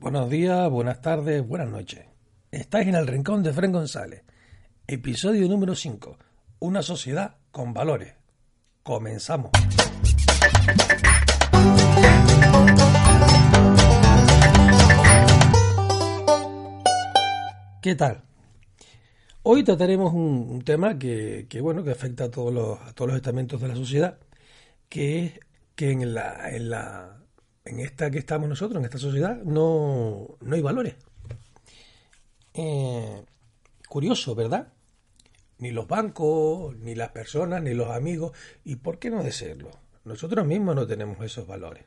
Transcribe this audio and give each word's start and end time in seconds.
Buenos 0.00 0.30
días, 0.30 0.70
buenas 0.70 1.02
tardes, 1.02 1.46
buenas 1.46 1.68
noches. 1.68 2.06
Estáis 2.50 2.88
en 2.88 2.94
el 2.94 3.06
Rincón 3.06 3.42
de 3.42 3.52
Fren 3.52 3.70
González. 3.70 4.22
Episodio 4.86 5.46
número 5.46 5.74
5. 5.74 6.16
Una 6.60 6.80
sociedad 6.80 7.36
con 7.50 7.74
valores. 7.74 8.14
Comenzamos. 8.82 9.50
¿Qué 17.82 17.94
tal? 17.94 18.22
Hoy 19.42 19.64
trataremos 19.64 20.14
un, 20.14 20.62
tema 20.64 20.98
que, 20.98 21.46
que, 21.46 21.60
bueno, 21.60 21.84
que 21.84 21.90
afecta 21.90 22.24
a 22.24 22.30
todos 22.30 22.54
los, 22.54 22.80
a 22.80 22.94
todos 22.94 23.08
los 23.10 23.16
estamentos 23.18 23.60
de 23.60 23.68
la 23.68 23.76
sociedad, 23.76 24.18
que 24.88 25.26
es 25.26 25.40
que 25.74 25.90
en 25.90 26.14
la, 26.14 26.48
en 26.56 26.70
la 26.70 27.19
en 27.64 27.80
esta 27.80 28.10
que 28.10 28.18
estamos 28.18 28.48
nosotros, 28.48 28.78
en 28.78 28.84
esta 28.84 28.98
sociedad, 28.98 29.36
no, 29.42 30.36
no 30.40 30.54
hay 30.54 30.62
valores. 30.62 30.94
Eh, 32.54 33.22
curioso, 33.88 34.34
¿verdad? 34.34 34.72
Ni 35.58 35.70
los 35.70 35.86
bancos, 35.86 36.76
ni 36.76 36.94
las 36.94 37.10
personas, 37.10 37.62
ni 37.62 37.74
los 37.74 37.90
amigos. 37.90 38.32
¿Y 38.64 38.76
por 38.76 38.98
qué 38.98 39.10
no 39.10 39.22
decirlo? 39.22 39.70
Nosotros 40.04 40.46
mismos 40.46 40.74
no 40.74 40.86
tenemos 40.86 41.20
esos 41.24 41.46
valores. 41.46 41.84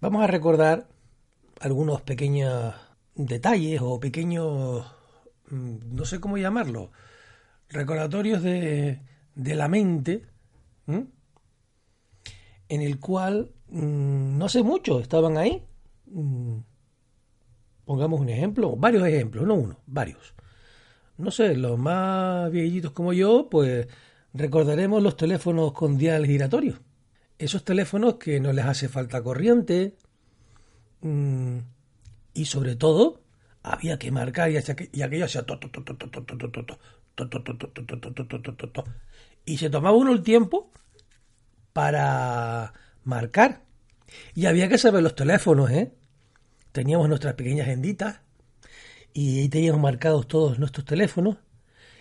Vamos 0.00 0.22
a 0.22 0.26
recordar 0.26 0.88
algunos 1.60 2.02
pequeños 2.02 2.74
detalles 3.14 3.80
o 3.82 4.00
pequeños, 4.00 4.84
mm, 5.48 5.94
no 5.94 6.04
sé 6.04 6.20
cómo 6.20 6.38
llamarlo, 6.38 6.90
recordatorios 7.68 8.42
de, 8.42 9.00
de 9.34 9.54
la 9.54 9.68
mente. 9.68 10.26
En 12.74 12.80
el 12.80 12.98
cual 12.98 13.52
Mm, 13.72 14.36
no 14.38 14.48
sé 14.50 14.62
mucho, 14.62 15.00
estaban 15.00 15.38
ahí. 15.38 15.62
Mm, 16.06 16.58
pongamos 17.86 18.20
un 18.20 18.28
ejemplo, 18.28 18.76
varios 18.76 19.06
ejemplos, 19.06 19.46
no 19.46 19.54
uno, 19.54 19.80
varios. 19.86 20.34
No 21.16 21.30
sé, 21.30 21.56
los 21.56 21.78
más 21.78 22.50
viejitos 22.50 22.92
como 22.92 23.12
yo, 23.14 23.48
pues 23.50 23.88
recordaremos 24.34 25.02
los 25.02 25.16
teléfonos 25.16 25.72
con 25.72 25.96
dial 25.96 26.26
giratorio. 26.26 26.80
Esos 27.38 27.64
teléfonos 27.64 28.16
que 28.16 28.40
no 28.40 28.52
les 28.52 28.66
hace 28.66 28.88
falta 28.88 29.22
corriente 29.22 29.96
mm, 31.00 31.58
y 32.34 32.44
sobre 32.44 32.76
todo 32.76 33.22
había 33.62 33.98
que 33.98 34.10
marcar 34.10 34.50
y, 34.50 34.56
aquello 34.58 35.24
hacía 35.24 35.46
y 39.44 39.58
se 39.58 39.70
tomaba 39.70 39.96
uno 39.96 40.12
el 40.12 40.22
tiempo 40.22 40.72
para 41.72 42.72
marcar. 43.04 43.62
Y 44.34 44.46
había 44.46 44.68
que 44.68 44.78
saber 44.78 45.02
los 45.02 45.14
teléfonos, 45.14 45.70
¿eh? 45.70 45.92
Teníamos 46.72 47.08
nuestras 47.08 47.34
pequeñas 47.34 47.66
agenditas 47.66 48.20
y 49.12 49.40
ahí 49.40 49.48
teníamos 49.48 49.80
marcados 49.80 50.26
todos 50.26 50.58
nuestros 50.58 50.86
teléfonos 50.86 51.36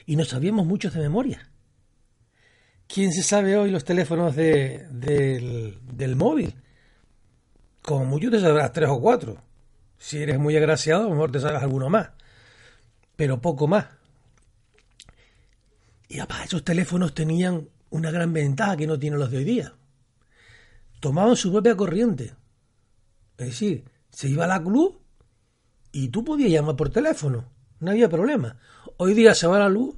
y 0.06 0.16
nos 0.16 0.30
sabíamos 0.30 0.66
muchos 0.66 0.94
de 0.94 1.02
memoria. 1.02 1.50
¿Quién 2.88 3.12
se 3.14 3.24
sabe 3.24 3.56
hoy 3.56 3.72
los 3.72 3.86
teléfonos 3.86 4.36
de, 4.36 4.88
del, 4.92 5.80
del 5.84 6.16
móvil? 6.16 6.54
Como 7.82 8.06
mucho 8.06 8.30
te 8.30 8.40
sabrás 8.40 8.74
tres 8.74 8.90
o 8.90 9.00
cuatro. 9.00 9.42
Si 9.98 10.18
eres 10.18 10.40
muy 10.40 10.58
agraciado, 10.58 11.04
a 11.04 11.06
lo 11.06 11.12
mejor 11.12 11.32
te 11.32 11.40
sabes 11.40 11.62
alguno 11.62 11.90
más. 11.90 12.10
Pero 13.16 13.42
poco 13.42 13.68
más. 13.68 13.88
Y 16.10 16.20
aparte, 16.20 16.46
esos 16.48 16.64
teléfonos 16.64 17.14
tenían 17.14 17.70
una 17.92 18.10
gran 18.10 18.34
ventaja 18.34 18.76
que 18.76 18.88
no 18.88 18.98
tienen 18.98 19.20
los 19.20 19.30
de 19.30 19.38
hoy 19.38 19.44
día 19.44 19.74
tomaban 21.02 21.36
su 21.36 21.52
propia 21.52 21.76
corriente. 21.76 22.34
Es 23.38 23.48
decir, 23.48 23.84
se 24.12 24.30
iba 24.30 24.46
a 24.46 24.48
la 24.48 24.60
luz 24.60 24.96
y 25.92 26.08
tú 26.08 26.24
podías 26.24 26.50
llamar 26.50 26.78
por 26.78 26.90
teléfono, 26.90 27.46
no 27.82 27.92
había 27.92 28.08
problema. 28.08 28.58
Hoy 28.98 29.14
día 29.14 29.36
se 29.36 29.48
va 29.48 29.60
la 29.60 29.68
luz 29.68 29.96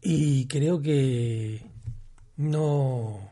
y 0.00 0.48
creo 0.48 0.80
que 0.80 1.64
no, 2.36 3.30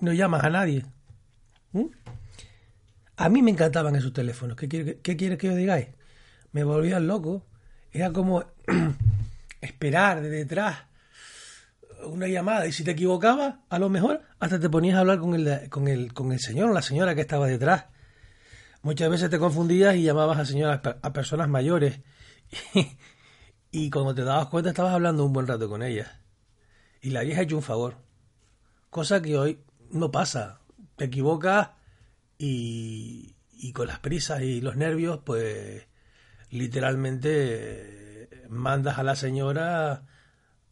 no 0.00 0.12
llamas 0.12 0.44
a 0.44 0.50
nadie. 0.50 0.84
¿Mm? 1.72 1.86
A 3.16 3.28
mí 3.30 3.42
me 3.42 3.50
encantaban 3.50 3.96
esos 3.96 4.12
teléfonos. 4.12 4.56
¿Qué, 4.56 4.68
¿Qué 5.02 5.16
quieres 5.16 5.38
que 5.38 5.46
yo 5.46 5.54
digáis? 5.54 5.88
Me 6.52 6.64
volvían 6.64 7.06
loco. 7.06 7.46
Era 7.92 8.12
como 8.12 8.44
esperar 9.62 10.20
de 10.20 10.28
detrás 10.28 10.84
una 12.06 12.28
llamada 12.28 12.66
y 12.66 12.72
si 12.72 12.84
te 12.84 12.92
equivocabas, 12.92 13.56
a 13.68 13.78
lo 13.78 13.88
mejor 13.88 14.22
hasta 14.38 14.58
te 14.58 14.70
ponías 14.70 14.96
a 14.96 15.00
hablar 15.00 15.18
con 15.18 15.34
el, 15.34 15.68
con 15.68 15.88
el, 15.88 16.12
con 16.12 16.32
el 16.32 16.40
señor 16.40 16.70
o 16.70 16.72
la 16.72 16.82
señora 16.82 17.14
que 17.14 17.20
estaba 17.20 17.46
detrás. 17.46 17.86
Muchas 18.82 19.10
veces 19.10 19.30
te 19.30 19.38
confundías 19.38 19.96
y 19.96 20.02
llamabas 20.02 20.38
a 20.38 20.44
señoras, 20.44 20.80
a 20.84 21.12
personas 21.12 21.48
mayores 21.48 22.00
y, 23.72 23.90
cuando 23.90 24.14
te 24.14 24.22
dabas 24.22 24.46
cuenta 24.46 24.70
estabas 24.70 24.94
hablando 24.94 25.24
un 25.24 25.32
buen 25.32 25.46
rato 25.46 25.68
con 25.68 25.82
ellas 25.82 26.08
y 27.00 27.10
le 27.10 27.18
habías 27.18 27.40
hecho 27.40 27.56
un 27.56 27.62
favor. 27.62 27.96
Cosa 28.90 29.20
que 29.20 29.36
hoy 29.36 29.60
no 29.90 30.10
pasa. 30.10 30.60
Te 30.96 31.06
equivocas 31.06 31.70
y, 32.38 33.36
y 33.52 33.72
con 33.72 33.88
las 33.88 33.98
prisas 33.98 34.42
y 34.42 34.60
los 34.60 34.76
nervios, 34.76 35.20
pues 35.24 35.86
literalmente 36.50 38.30
mandas 38.48 38.98
a 38.98 39.02
la 39.02 39.16
señora 39.16 40.04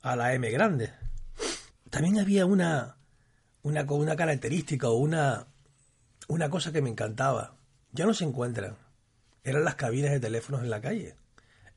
a 0.03 0.16
la 0.16 0.34
M 0.34 0.51
grande 0.51 1.03
también 1.94 2.19
había 2.19 2.44
una, 2.44 2.97
una, 3.62 3.84
una 3.84 4.16
característica 4.16 4.88
o 4.88 4.94
una, 4.94 5.47
una 6.27 6.50
cosa 6.50 6.72
que 6.72 6.82
me 6.82 6.91
encantaba. 6.91 7.55
Ya 7.93 8.05
no 8.05 8.12
se 8.12 8.25
encuentran. 8.25 8.77
Eran 9.44 9.62
las 9.62 9.77
cabinas 9.77 10.10
de 10.10 10.19
teléfonos 10.19 10.65
en 10.65 10.71
la 10.71 10.81
calle. 10.81 11.15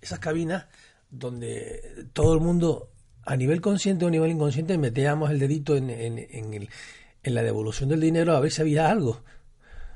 Esas 0.02 0.18
cabinas 0.18 0.66
donde 1.12 2.08
todo 2.14 2.34
el 2.34 2.40
mundo, 2.40 2.90
a 3.28 3.36
nivel 3.36 3.62
consciente 3.62 4.06
o 4.06 4.08
a 4.08 4.12
nivel 4.12 4.32
inconsciente, 4.32 4.76
metíamos 4.80 5.30
el 5.30 5.38
dedito 5.38 5.78
en, 5.78 5.92
en, 5.92 6.18
en, 6.32 7.36
la 7.36 7.44
devolución 7.44 7.90
del 7.90 8.02
dinero 8.02 8.36
a 8.36 8.40
ver 8.40 8.52
si 8.52 8.62
había 8.64 8.90
algo. 8.90 9.22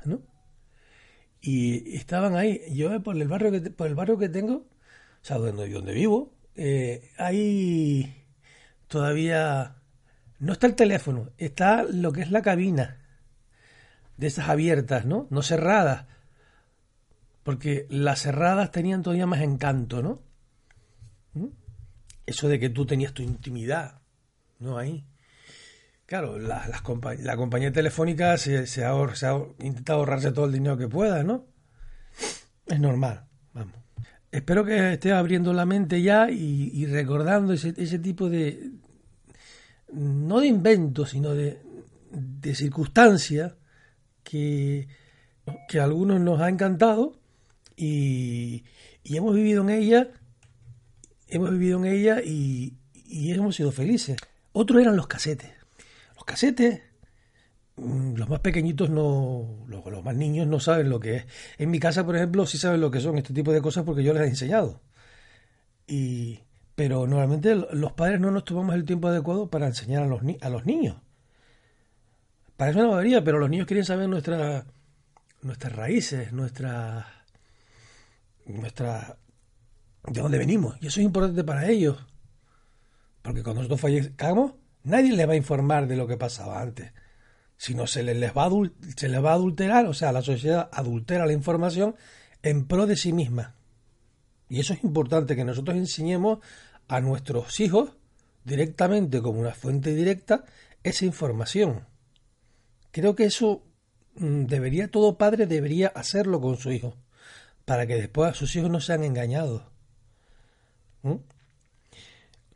¿no? 0.04 0.22
Y 1.40 1.96
estaban 1.96 2.36
ahí. 2.36 2.62
Yo 2.72 3.02
por 3.02 3.16
el 3.16 3.26
barrio 3.26 3.50
que, 3.50 3.70
por 3.72 3.88
el 3.88 3.96
barrio 3.96 4.18
que 4.18 4.28
tengo, 4.28 4.54
o 4.54 5.24
sea, 5.24 5.38
donde, 5.38 5.68
donde 5.68 5.92
vivo, 5.92 6.32
eh, 6.54 7.10
hay 7.18 8.24
todavía 8.86 9.81
no 10.42 10.54
está 10.54 10.66
el 10.66 10.74
teléfono, 10.74 11.30
está 11.38 11.84
lo 11.84 12.10
que 12.10 12.20
es 12.20 12.32
la 12.32 12.42
cabina 12.42 12.98
de 14.16 14.26
esas 14.26 14.48
abiertas, 14.48 15.06
¿no? 15.06 15.28
No 15.30 15.40
cerradas. 15.40 16.06
Porque 17.44 17.86
las 17.90 18.22
cerradas 18.22 18.72
tenían 18.72 19.02
todavía 19.02 19.26
más 19.26 19.40
encanto, 19.40 20.02
¿no? 20.02 20.20
¿Mm? 21.34 21.46
Eso 22.26 22.48
de 22.48 22.58
que 22.58 22.70
tú 22.70 22.84
tenías 22.84 23.12
tu 23.12 23.22
intimidad, 23.22 24.00
¿no? 24.58 24.78
Ahí. 24.78 25.06
Claro, 26.06 26.40
la, 26.40 26.82
compañía 26.82 27.72
telefónica 27.72 28.36
se, 28.36 28.84
ha, 28.84 28.94
intentado 29.60 30.00
ahorrarse 30.00 30.32
todo 30.32 30.46
el 30.46 30.52
dinero 30.52 30.76
que 30.76 30.88
pueda, 30.88 31.22
¿no? 31.22 31.46
Es 32.66 32.80
normal, 32.80 33.26
vamos. 33.54 33.76
Espero 34.32 34.64
que 34.64 34.94
esté 34.94 35.12
abriendo 35.12 35.52
la 35.52 35.66
mente 35.66 36.02
ya 36.02 36.28
y, 36.30 36.84
recordando 36.86 37.52
ese 37.52 37.98
tipo 38.00 38.28
de, 38.28 38.72
no 39.92 40.40
de 40.40 40.46
invento, 40.46 41.06
sino 41.06 41.34
de, 41.34 41.58
de 42.10 42.54
circunstancia 42.54 43.56
que, 44.22 44.88
que 45.68 45.80
a 45.80 45.84
algunos 45.84 46.20
nos 46.20 46.40
ha 46.40 46.48
encantado 46.48 47.18
y, 47.76 48.64
y, 49.02 49.16
hemos 49.16 49.34
vivido 49.34 49.62
en 49.62 49.70
ella, 49.70 50.08
hemos 51.28 51.50
vivido 51.50 51.78
en 51.78 51.86
ella 51.86 52.20
y, 52.22 52.74
y 52.94 53.32
hemos 53.32 53.56
sido 53.56 53.72
felices. 53.72 54.16
Otros 54.52 54.80
eran 54.80 54.96
los 54.96 55.06
casetes. 55.06 55.50
Los 56.14 56.24
casetes, 56.24 56.80
mm, 57.76 58.14
los 58.14 58.28
más 58.28 58.40
pequeñitos 58.40 58.90
no, 58.90 59.64
los, 59.66 59.84
los, 59.86 60.04
más 60.04 60.14
niños 60.14 60.46
no 60.46 60.60
saben 60.60 60.88
lo 60.88 61.00
que 61.00 61.16
es. 61.16 61.26
En 61.58 61.70
mi 61.70 61.80
casa, 61.80 62.04
por 62.04 62.16
ejemplo, 62.16 62.46
sí 62.46 62.58
saben 62.58 62.80
lo 62.80 62.90
que 62.90 63.00
son 63.00 63.18
este 63.18 63.34
tipo 63.34 63.52
de 63.52 63.62
cosas 63.62 63.84
porque 63.84 64.04
yo 64.04 64.12
les 64.12 64.22
he 64.22 64.26
enseñado. 64.26 64.80
Y, 65.86 66.40
pero 66.74 67.06
normalmente 67.06 67.54
los 67.72 67.92
padres 67.92 68.20
no 68.20 68.30
nos 68.30 68.44
tomamos 68.44 68.74
el 68.74 68.84
tiempo 68.84 69.08
adecuado 69.08 69.48
para 69.48 69.66
enseñar 69.66 70.02
a 70.04 70.06
los, 70.06 70.22
ni 70.22 70.38
a 70.40 70.48
los 70.48 70.64
niños. 70.64 70.96
Parece 72.56 72.78
una 72.80 72.88
bobería, 72.88 73.22
pero 73.24 73.38
los 73.38 73.50
niños 73.50 73.66
quieren 73.66 73.84
saber 73.84 74.08
nuestra, 74.08 74.64
nuestras 75.42 75.72
raíces, 75.74 76.32
nuestra, 76.32 77.06
de 78.46 80.20
dónde 80.20 80.38
venimos. 80.38 80.76
Y 80.80 80.86
eso 80.86 81.00
es 81.00 81.06
importante 81.06 81.44
para 81.44 81.68
ellos. 81.68 82.06
Porque 83.20 83.42
cuando 83.42 83.60
nosotros 83.62 83.80
fallezcamos, 83.80 84.54
nadie 84.82 85.12
les 85.12 85.28
va 85.28 85.32
a 85.32 85.36
informar 85.36 85.86
de 85.86 85.96
lo 85.96 86.06
que 86.06 86.16
pasaba 86.16 86.60
antes. 86.60 86.92
Sino 87.56 87.86
se 87.86 88.02
les, 88.02 88.16
les 88.16 88.32
va 88.36 88.46
a 88.46 88.50
se 88.96 89.08
les 89.08 89.24
va 89.24 89.32
a 89.32 89.34
adulterar, 89.34 89.86
o 89.86 89.94
sea, 89.94 90.10
la 90.10 90.22
sociedad 90.22 90.68
adultera 90.72 91.26
la 91.26 91.32
información 91.32 91.94
en 92.42 92.66
pro 92.66 92.86
de 92.86 92.96
sí 92.96 93.12
misma. 93.12 93.54
Y 94.52 94.60
eso 94.60 94.74
es 94.74 94.84
importante 94.84 95.34
que 95.34 95.46
nosotros 95.46 95.78
enseñemos 95.78 96.40
a 96.86 97.00
nuestros 97.00 97.58
hijos 97.58 97.96
directamente 98.44 99.22
como 99.22 99.40
una 99.40 99.54
fuente 99.54 99.94
directa 99.94 100.44
esa 100.82 101.06
información. 101.06 101.86
Creo 102.90 103.16
que 103.16 103.24
eso 103.24 103.64
mm, 104.16 104.44
debería, 104.44 104.90
todo 104.90 105.16
padre 105.16 105.46
debería 105.46 105.88
hacerlo 105.88 106.38
con 106.42 106.58
su 106.58 106.70
hijo, 106.70 106.98
para 107.64 107.86
que 107.86 107.94
después 107.94 108.36
sus 108.36 108.54
hijos 108.54 108.68
no 108.68 108.82
sean 108.82 109.04
engañados. 109.04 109.62
¿Mm? 111.00 111.14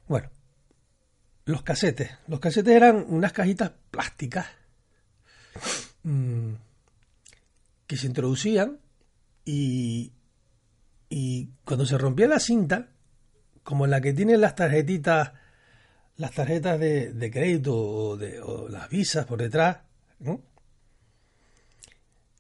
Bueno, 0.06 0.28
los 1.46 1.62
casetes. 1.62 2.10
Los 2.26 2.40
casetes 2.40 2.75
eran 2.75 3.06
unas 3.08 3.32
cajitas 3.32 3.72
plásticas 3.90 4.49
mm, 6.02 6.52
que 7.87 7.96
se 7.96 8.06
introducían 8.06 8.81
y, 9.46 10.12
y 11.08 11.50
cuando 11.64 11.87
se 11.87 11.99
rompía 11.99 12.26
la 12.26 12.41
cinta, 12.41 12.88
como 13.62 13.87
la 13.87 14.00
que 14.00 14.12
tienen 14.12 14.41
las 14.41 14.55
tarjetitas, 14.55 15.32
las 16.17 16.32
tarjetas 16.32 16.79
de, 16.81 17.31
crédito 17.32 17.76
o, 17.76 18.17
de, 18.17 18.41
las 18.70 18.88
visas 18.88 19.26
por 19.26 19.41
detrás, 19.41 19.79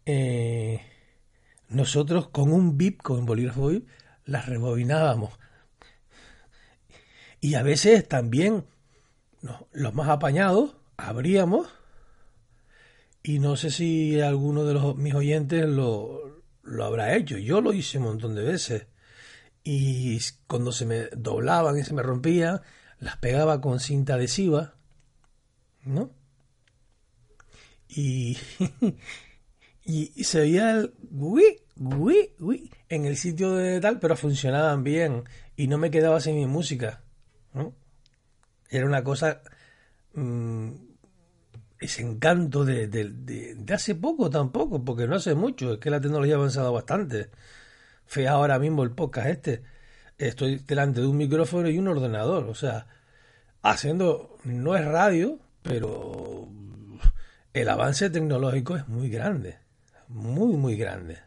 eh, 0.06 0.80
nosotros 1.68 2.28
con 2.28 2.52
un 2.52 2.76
VIP, 2.76 3.02
con 3.02 3.20
un 3.20 3.26
bolígrafo 3.26 3.68
VIP, 3.68 3.88
las 4.24 4.46
rebobinábamos. 4.46 5.38
Y 7.40 7.54
a 7.54 7.62
veces 7.62 8.08
también 8.08 8.64
los 9.72 9.94
más 9.94 10.08
apañados 10.08 10.76
abríamos 10.96 11.68
y 13.22 13.38
no 13.38 13.56
sé 13.56 13.70
si 13.70 14.20
alguno 14.20 14.64
de 14.64 14.74
los, 14.74 14.96
mis 14.96 15.14
oyentes 15.14 15.66
lo, 15.66 16.35
lo 16.66 16.84
habrá 16.84 17.16
hecho. 17.16 17.38
Yo 17.38 17.60
lo 17.60 17.72
hice 17.72 17.98
un 17.98 18.04
montón 18.04 18.34
de 18.34 18.42
veces. 18.42 18.86
Y 19.64 20.18
cuando 20.46 20.72
se 20.72 20.86
me 20.86 21.06
doblaban 21.16 21.78
y 21.78 21.84
se 21.84 21.94
me 21.94 22.02
rompían, 22.02 22.60
las 23.00 23.16
pegaba 23.16 23.60
con 23.60 23.80
cinta 23.80 24.14
adhesiva, 24.14 24.74
¿no? 25.84 26.10
Y, 27.88 28.38
y, 29.84 30.24
se 30.24 30.40
veía 30.40 30.70
el 30.72 30.94
uy, 31.10 31.62
uy, 31.76 32.30
uy, 32.38 32.70
en 32.88 33.06
el 33.06 33.16
sitio 33.16 33.52
de 33.52 33.80
tal, 33.80 33.98
pero 33.98 34.16
funcionaban 34.16 34.84
bien 34.84 35.24
y 35.56 35.68
no 35.68 35.78
me 35.78 35.90
quedaba 35.90 36.20
sin 36.20 36.36
mi 36.36 36.46
música, 36.46 37.02
¿no? 37.52 37.74
Era 38.70 38.86
una 38.86 39.04
cosa, 39.04 39.42
mm, 40.14 40.70
ese 41.78 42.02
encanto 42.02 42.64
de, 42.64 42.88
de, 42.88 43.74
hace 43.74 43.94
poco 43.94 44.30
tampoco, 44.30 44.84
porque 44.84 45.06
no 45.06 45.16
hace 45.16 45.34
mucho, 45.34 45.74
es 45.74 45.78
que 45.78 45.90
la 45.90 46.00
tecnología 46.00 46.34
ha 46.34 46.38
avanzado 46.38 46.72
bastante. 46.72 47.30
Fue 48.06 48.28
ahora 48.28 48.58
mismo 48.58 48.82
el 48.82 48.92
podcast 48.92 49.28
este, 49.28 49.62
estoy 50.18 50.58
delante 50.58 51.00
de 51.00 51.06
un 51.06 51.16
micrófono 51.16 51.68
y 51.68 51.78
un 51.78 51.88
ordenador, 51.88 52.44
o 52.44 52.54
sea, 52.54 52.86
haciendo, 53.62 54.38
no 54.44 54.76
es 54.76 54.84
radio, 54.84 55.38
pero 55.62 56.48
el 57.52 57.68
avance 57.68 58.10
tecnológico 58.10 58.76
es 58.76 58.88
muy 58.88 59.10
grande, 59.10 59.58
muy, 60.08 60.56
muy 60.56 60.76
grande. 60.76 61.18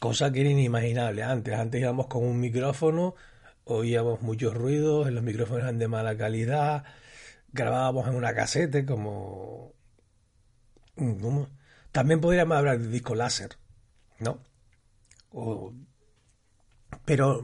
Cosa 0.00 0.30
que 0.30 0.40
era 0.40 0.50
inimaginable 0.50 1.22
antes. 1.22 1.54
Antes 1.54 1.80
íbamos 1.80 2.08
con 2.08 2.24
un 2.24 2.38
micrófono, 2.38 3.14
oíamos 3.64 4.20
muchos 4.22 4.54
ruidos, 4.54 5.10
los 5.10 5.22
micrófonos 5.22 5.62
eran 5.62 5.78
de 5.78 5.88
mala 5.88 6.16
calidad, 6.16 6.84
grabábamos 7.54 8.08
en 8.08 8.16
una 8.16 8.34
casete 8.34 8.84
como... 8.84 9.72
También 11.92 12.20
podríamos 12.20 12.56
hablar 12.56 12.78
de 12.78 12.88
disco 12.88 13.14
láser, 13.14 13.56
¿no? 14.18 14.40
Pero 17.04 17.42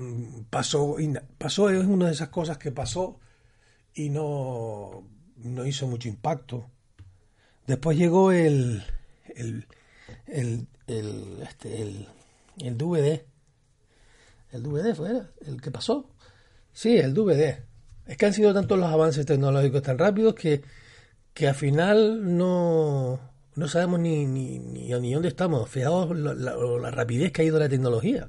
pasó, 0.51 0.97
pasó, 1.39 1.71
es 1.71 1.87
una 1.87 2.07
de 2.07 2.13
esas 2.13 2.29
cosas 2.29 2.59
que 2.59 2.73
pasó 2.73 3.21
y 3.95 4.11
no, 4.11 5.05
no 5.37 5.67
hizo 5.67 5.87
mucho 5.87 6.09
impacto. 6.09 6.71
Después 7.67 7.97
llegó 7.97 8.33
el, 8.33 8.85
el, 9.27 9.67
el, 10.27 10.67
el, 10.87 11.43
este, 11.43 11.83
el, 11.83 12.09
el 12.59 12.79
DVD. 12.79 13.25
¿El 14.51 14.63
DVD 14.63 14.95
fue 14.95 15.23
el 15.47 15.61
que 15.61 15.71
pasó? 15.71 16.11
Sí, 16.73 16.97
el 16.97 17.15
DVD. 17.15 17.70
Es 18.11 18.17
que 18.17 18.27
han 18.27 18.35
sido 18.35 18.53
tantos 18.53 18.77
los 18.77 18.91
avances 18.91 19.25
tecnológicos 19.25 19.83
tan 19.83 19.97
rápidos 19.97 20.35
que, 20.35 20.63
que 21.33 21.47
al 21.47 21.55
final 21.55 22.37
no, 22.37 23.21
no 23.55 23.69
sabemos 23.69 24.01
ni, 24.01 24.27
ni, 24.27 24.59
ni, 24.59 25.13
dónde 25.13 25.29
estamos. 25.29 25.71
Fijaos 25.71 26.19
la, 26.19 26.35
la, 26.35 26.91
rapidez 26.91 27.31
que 27.31 27.43
ha 27.43 27.45
ido 27.45 27.61
la 27.61 27.69
tecnología. 27.69 28.29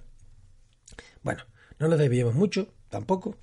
Bueno, 1.23 1.45
no 1.79 1.87
nos 1.87 1.97
desviemos 1.97 2.35
mucho, 2.35 2.71
tampoco. 2.89 3.39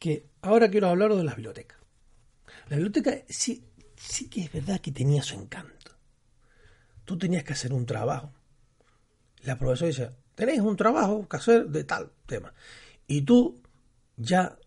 Que 0.00 0.26
ahora 0.42 0.68
quiero 0.68 0.88
hablar 0.88 1.14
de 1.14 1.22
las 1.22 1.36
bibliotecas. 1.36 1.78
La 2.68 2.74
biblioteca 2.74 3.12
sí, 3.28 3.64
sí 3.94 4.28
que 4.28 4.40
es 4.40 4.52
verdad 4.52 4.80
que 4.80 4.90
tenía 4.90 5.22
su 5.22 5.36
encanto. 5.36 5.92
Tú 7.04 7.16
tenías 7.16 7.44
que 7.44 7.52
hacer 7.52 7.72
un 7.72 7.86
trabajo. 7.86 8.32
La 9.44 9.56
profesora 9.56 9.86
dice, 9.86 10.10
tenéis 10.34 10.62
un 10.62 10.76
trabajo 10.76 11.28
que 11.28 11.36
hacer 11.36 11.68
de 11.68 11.84
tal 11.84 12.10
tema. 12.26 12.52
Y 13.06 13.22
tú 13.22 13.62
ya 14.16 14.58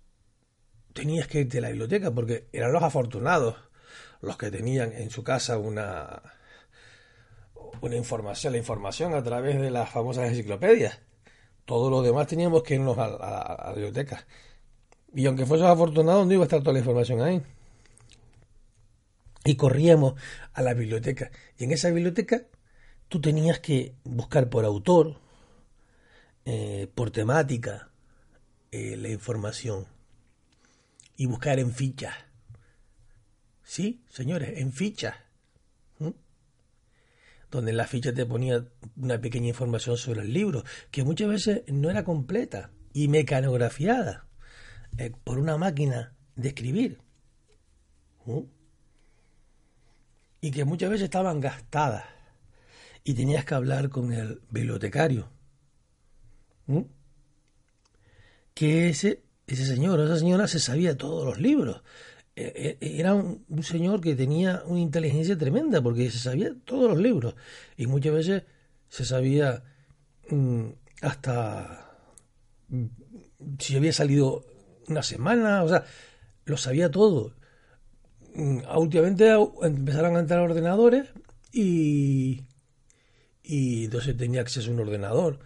tenías 0.97 1.27
que 1.27 1.41
irte 1.41 1.59
a 1.59 1.61
la 1.61 1.69
biblioteca 1.69 2.11
porque 2.11 2.47
eran 2.51 2.73
los 2.73 2.81
afortunados 2.81 3.55
los 4.21 4.37
que 4.37 4.49
tenían 4.49 4.91
en 4.93 5.09
su 5.11 5.23
casa 5.23 5.57
una, 5.57 6.21
una 7.81 7.95
información, 7.95 8.53
la 8.53 8.57
información 8.57 9.13
a 9.13 9.23
través 9.23 9.61
de 9.61 9.69
las 9.69 9.89
famosas 9.89 10.29
enciclopedias. 10.29 10.99
Todos 11.65 11.91
los 11.91 12.03
demás 12.03 12.27
teníamos 12.27 12.63
que 12.63 12.75
irnos 12.75 12.97
a, 12.97 13.09
la 13.09 13.73
biblioteca. 13.73 14.25
Y 15.13 15.25
aunque 15.25 15.45
fuese 15.45 15.65
afortunado, 15.65 16.25
no 16.25 16.33
iba 16.33 16.43
a 16.43 16.45
estar 16.45 16.61
toda 16.61 16.73
la 16.73 16.79
información 16.79 17.21
ahí. 17.21 17.43
Y 19.45 19.55
corríamos 19.55 20.15
a 20.53 20.61
la 20.61 20.73
biblioteca. 20.73 21.31
Y 21.57 21.65
en 21.65 21.71
esa 21.71 21.89
biblioteca 21.89 22.43
tú 23.07 23.21
tenías 23.21 23.59
que 23.59 23.95
buscar 24.03 24.49
por 24.49 24.65
autor, 24.65 25.19
eh, 26.45 26.89
por 26.95 27.11
temática, 27.11 27.91
eh, 28.71 28.97
la 28.97 29.09
información 29.09 29.87
y 31.17 31.25
buscar 31.25 31.59
en 31.59 31.73
fichas. 31.73 32.15
Sí, 33.63 34.05
señores, 34.09 34.59
en 34.59 34.71
fichas. 34.71 35.15
Donde 37.49 37.71
en 37.71 37.77
la 37.77 37.87
ficha 37.87 38.13
te 38.13 38.25
ponía 38.25 38.65
una 38.97 39.19
pequeña 39.19 39.47
información 39.47 39.97
sobre 39.97 40.21
el 40.21 40.33
libro, 40.33 40.63
que 40.91 41.03
muchas 41.03 41.29
veces 41.29 41.63
no 41.67 41.89
era 41.89 42.03
completa 42.03 42.71
y 42.93 43.07
mecanografiada 43.07 44.27
eh, 44.97 45.11
por 45.23 45.39
una 45.39 45.57
máquina 45.57 46.13
de 46.35 46.49
escribir. 46.49 46.99
Y 50.41 50.51
que 50.51 50.65
muchas 50.65 50.89
veces 50.89 51.05
estaban 51.05 51.39
gastadas 51.39 52.03
y 53.05 53.13
tenías 53.13 53.45
que 53.45 53.55
hablar 53.55 53.89
con 53.89 54.11
el 54.11 54.41
bibliotecario. 54.51 55.29
Que 58.53 58.89
ese 58.89 59.26
ese 59.47 59.65
señor 59.65 59.99
esa 60.01 60.19
señora 60.19 60.47
se 60.47 60.59
sabía 60.59 60.97
todos 60.97 61.25
los 61.25 61.39
libros. 61.39 61.81
E, 62.35 62.77
e, 62.79 62.99
era 62.99 63.15
un, 63.15 63.45
señor 63.63 63.99
que 64.01 64.15
tenía 64.15 64.61
una 64.67 64.79
inteligencia 64.79 65.37
tremenda 65.37 65.81
porque 65.81 66.11
se 66.11 66.19
sabía 66.19 66.51
todos 66.65 66.91
los 66.91 66.99
libros 66.99 67.33
y 67.77 67.87
muchas 67.87 68.13
veces 68.13 68.43
se 68.89 69.05
sabía 69.05 69.63
mm, 70.29 70.67
hasta 71.01 71.97
mm, 72.69 72.85
si 73.57 73.75
había 73.75 73.93
salido 73.93 74.45
una 74.87 75.01
semana, 75.01 75.63
o 75.63 75.69
sea, 75.69 75.85
lo 76.45 76.57
sabía 76.57 76.91
todo. 76.91 77.33
Mm, 78.35 78.59
últimamente 78.77 79.31
empezaron 79.63 80.17
a 80.17 80.19
entrar 80.19 80.41
ordenadores 80.41 81.07
y, 81.51 82.43
y 83.43 83.85
entonces 83.85 84.15
tenía 84.17 84.41
acceso 84.41 84.69
a 84.69 84.73
un 84.73 84.81
ordenador, 84.81 85.39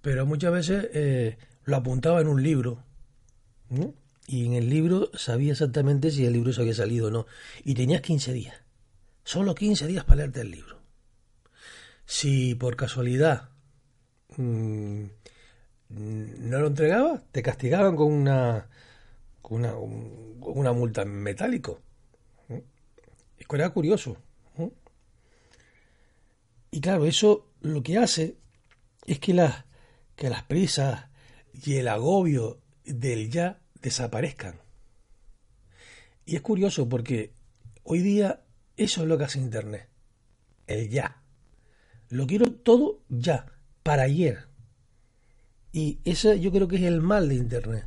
pero 0.00 0.24
muchas 0.24 0.52
veces 0.52 0.88
eh, 0.94 1.36
lo 1.64 1.76
apuntaba 1.76 2.20
en 2.20 2.28
un 2.28 2.42
libro 2.42 2.84
y 4.26 4.46
en 4.46 4.54
el 4.54 4.68
libro 4.68 5.10
sabía 5.14 5.52
exactamente 5.52 6.10
si 6.10 6.24
el 6.24 6.32
libro 6.32 6.52
se 6.52 6.60
había 6.60 6.74
salido 6.74 7.08
o 7.08 7.10
no. 7.10 7.26
Y 7.64 7.74
tenías 7.74 8.00
15 8.00 8.32
días. 8.32 8.54
Solo 9.24 9.54
15 9.54 9.86
días 9.86 10.04
para 10.04 10.18
leerte 10.18 10.40
el 10.40 10.50
libro. 10.50 10.80
Si 12.04 12.54
por 12.54 12.76
casualidad 12.76 13.50
mm, 14.36 15.04
no 15.88 16.58
lo 16.60 16.66
entregabas, 16.66 17.22
te 17.32 17.42
castigaban 17.42 17.96
con 17.96 18.12
una, 18.12 18.68
con 19.42 19.64
una, 19.64 19.74
una 19.76 20.72
multa 20.72 21.02
en 21.02 21.10
metálico. 21.10 21.80
Es 23.38 23.46
que 23.46 23.56
era 23.56 23.70
curioso. 23.70 24.16
Y 26.72 26.80
claro, 26.80 27.06
eso 27.06 27.48
lo 27.62 27.82
que 27.82 27.98
hace 27.98 28.36
es 29.06 29.18
que 29.18 29.34
las, 29.34 29.64
que 30.14 30.30
las 30.30 30.44
prisas 30.44 31.06
y 31.64 31.76
el 31.76 31.88
agobio 31.88 32.60
del 32.84 33.30
ya 33.30 33.59
desaparezcan. 33.82 34.60
Y 36.26 36.36
es 36.36 36.42
curioso 36.42 36.88
porque 36.88 37.32
hoy 37.82 38.00
día 38.00 38.42
eso 38.76 39.02
es 39.02 39.08
lo 39.08 39.18
que 39.18 39.24
hace 39.24 39.38
Internet. 39.38 39.88
El 40.66 40.88
ya. 40.88 41.22
Lo 42.08 42.26
quiero 42.26 42.52
todo 42.52 43.00
ya, 43.08 43.46
para 43.82 44.04
ayer. 44.04 44.46
Y 45.72 46.00
eso 46.04 46.34
yo 46.34 46.50
creo 46.50 46.68
que 46.68 46.76
es 46.76 46.82
el 46.82 47.00
mal 47.00 47.28
de 47.28 47.36
Internet. 47.36 47.86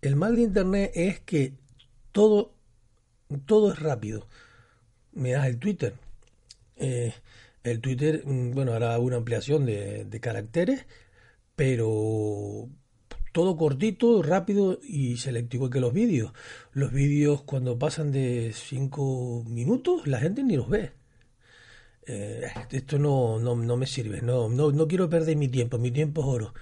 El 0.00 0.16
mal 0.16 0.36
de 0.36 0.42
Internet 0.42 0.92
es 0.94 1.20
que 1.20 1.54
todo, 2.12 2.54
todo 3.46 3.72
es 3.72 3.78
rápido. 3.78 4.28
Me 5.12 5.32
das 5.32 5.46
el 5.46 5.58
Twitter. 5.58 5.94
Eh, 6.76 7.12
el 7.64 7.80
Twitter, 7.80 8.22
mm, 8.24 8.52
bueno, 8.52 8.72
hará 8.72 8.98
una 8.98 9.16
ampliación 9.16 9.66
de, 9.66 10.04
de 10.04 10.20
caracteres, 10.20 10.86
pero 11.56 12.68
todo 13.38 13.56
cortito, 13.56 14.20
rápido 14.20 14.80
y 14.82 15.16
selectivo 15.18 15.70
que 15.70 15.78
los 15.78 15.92
vídeos. 15.92 16.32
Los 16.72 16.90
vídeos 16.90 17.42
cuando 17.42 17.78
pasan 17.78 18.10
de 18.10 18.50
5 18.52 19.44
minutos 19.46 20.08
la 20.08 20.18
gente 20.18 20.42
ni 20.42 20.56
los 20.56 20.68
ve. 20.68 20.90
Eh, 22.04 22.48
esto 22.72 22.98
no, 22.98 23.38
no, 23.38 23.54
no, 23.54 23.76
me 23.76 23.86
sirve, 23.86 24.22
no, 24.22 24.48
no, 24.48 24.72
no 24.72 24.88
quiero 24.88 25.08
perder 25.08 25.36
mi 25.36 25.46
tiempo, 25.46 25.78
mi 25.78 25.92
tiempo 25.92 26.22
es 26.22 26.26
oro. 26.26 26.54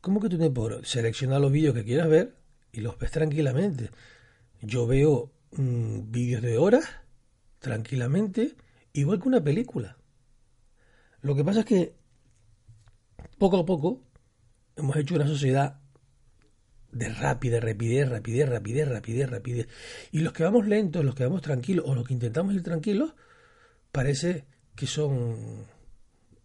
¿Cómo 0.00 0.20
que 0.20 0.28
tu 0.28 0.36
tiempo 0.36 0.62
es 0.62 0.66
oro? 0.66 0.84
Selecciona 0.84 1.38
los 1.38 1.52
vídeos 1.52 1.76
que 1.76 1.84
quieras 1.84 2.08
ver 2.08 2.34
y 2.72 2.80
los 2.80 2.98
ves 2.98 3.12
tranquilamente. 3.12 3.90
Yo 4.62 4.88
veo 4.88 5.30
mm, 5.52 6.10
vídeos 6.10 6.42
de 6.42 6.58
horas 6.58 6.86
tranquilamente, 7.60 8.56
igual 8.92 9.22
que 9.22 9.28
una 9.28 9.44
película. 9.44 9.96
Lo 11.20 11.36
que 11.36 11.44
pasa 11.44 11.60
es 11.60 11.66
que 11.66 11.94
poco 13.38 13.58
a 13.58 13.64
poco 13.64 14.02
hemos 14.74 14.96
hecho 14.96 15.14
una 15.14 15.28
sociedad 15.28 15.83
de 16.94 17.08
rápida, 17.08 17.60
rapidez, 17.60 18.08
rapidez, 18.08 18.48
rapidez, 18.48 18.88
rapidez, 18.88 19.30
rapidez. 19.30 19.68
Y 20.12 20.20
los 20.20 20.32
que 20.32 20.44
vamos 20.44 20.66
lentos, 20.66 21.04
los 21.04 21.14
que 21.14 21.24
vamos 21.24 21.42
tranquilos, 21.42 21.84
o 21.88 21.94
los 21.94 22.06
que 22.06 22.14
intentamos 22.14 22.54
ir 22.54 22.62
tranquilos, 22.62 23.14
parece 23.92 24.44
que 24.74 24.86
son 24.86 25.66